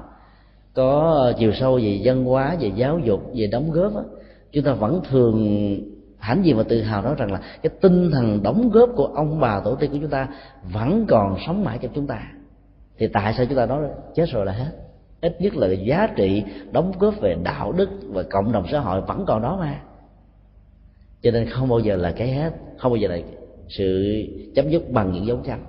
[0.74, 4.04] có ờ, chiều sâu về văn hóa về giáo dục về đóng góp đó,
[4.52, 5.78] chúng ta vẫn thường
[6.20, 9.40] hãnh diện và tự hào nói rằng là cái tinh thần đóng góp của ông
[9.40, 10.28] bà tổ tiên của chúng ta
[10.64, 12.32] vẫn còn sống mãi trong chúng ta.
[12.98, 13.84] Thì tại sao chúng ta nói
[14.16, 14.72] chết rồi là hết?
[15.22, 19.02] Ít nhất là giá trị đóng góp về đạo đức và cộng đồng xã hội
[19.02, 19.80] vẫn còn đó mà.
[21.22, 23.18] Cho nên không bao giờ là cái hết không bao giờ là
[23.72, 24.22] sự
[24.56, 25.60] chấm dứt bằng những dấu chân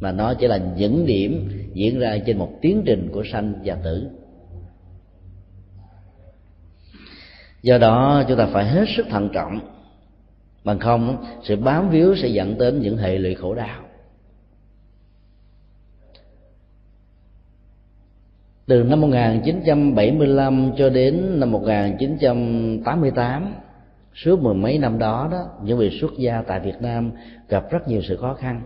[0.00, 3.74] mà nó chỉ là những điểm diễn ra trên một tiến trình của sanh và
[3.74, 4.10] tử.
[7.62, 9.60] Do đó, chúng ta phải hết sức thận trọng.
[10.64, 13.82] Bằng không, sự bám víu sẽ dẫn đến những hệ lụy khổ đau.
[18.66, 23.54] Từ năm 1975 cho đến năm 1988
[24.14, 27.12] suốt mười mấy năm đó đó, những vị xuất gia tại Việt Nam
[27.48, 28.62] gặp rất nhiều sự khó khăn.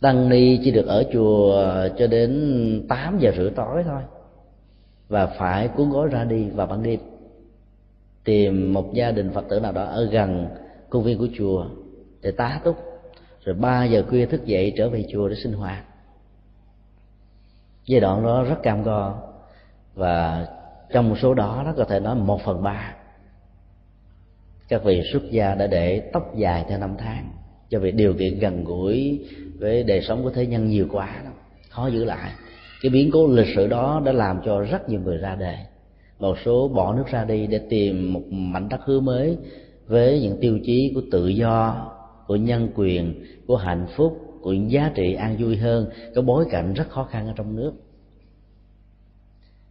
[0.00, 1.64] Tăng ni chỉ được ở chùa
[1.98, 4.02] cho đến tám giờ rưỡi tối thôi.
[5.08, 7.00] Và phải cuốn gói ra đi vào ban đêm,
[8.24, 10.48] tìm một gia đình phật tử nào đó ở gần
[10.90, 11.66] công viên của chùa
[12.22, 12.76] để tá túc,
[13.44, 15.84] rồi ba giờ khuya thức dậy trở về chùa để sinh hoạt.
[17.86, 19.14] Giai đoạn đó rất cam go
[19.94, 20.46] và
[20.92, 22.94] trong số đó nó có thể nói một phần ba.
[24.68, 27.30] Các vị xuất gia đã để tóc dài theo năm tháng
[27.70, 29.20] cho vì điều kiện gần gũi
[29.58, 31.30] với đời sống của thế nhân nhiều quá đó,
[31.68, 32.32] khó giữ lại.
[32.82, 35.56] Cái biến cố lịch sử đó đã làm cho rất nhiều người ra đề.
[36.18, 39.36] Một số bỏ nước ra đi để tìm một mảnh đất hứa mới
[39.86, 41.88] với những tiêu chí của tự do
[42.26, 45.86] của nhân quyền của hạnh phúc của những giá trị an vui hơn.
[46.14, 47.72] Có bối cảnh rất khó khăn ở trong nước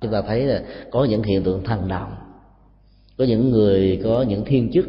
[0.02, 2.16] chúng ta thấy là có những hiện tượng thần đồng
[3.22, 4.86] có những người có những thiên chức,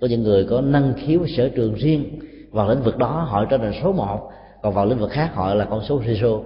[0.00, 2.18] có những người có năng khiếu sở trường riêng.
[2.50, 4.30] Vào lĩnh vực đó họ trở thành số một,
[4.62, 6.42] còn vào lĩnh vực khác họ là con số zero.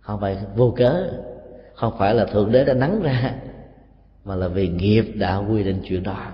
[0.00, 1.08] Không phải vô cớ,
[1.74, 3.34] không phải là thượng đế đã nắng ra,
[4.24, 6.32] mà là vì nghiệp đã quy định chuyện đó.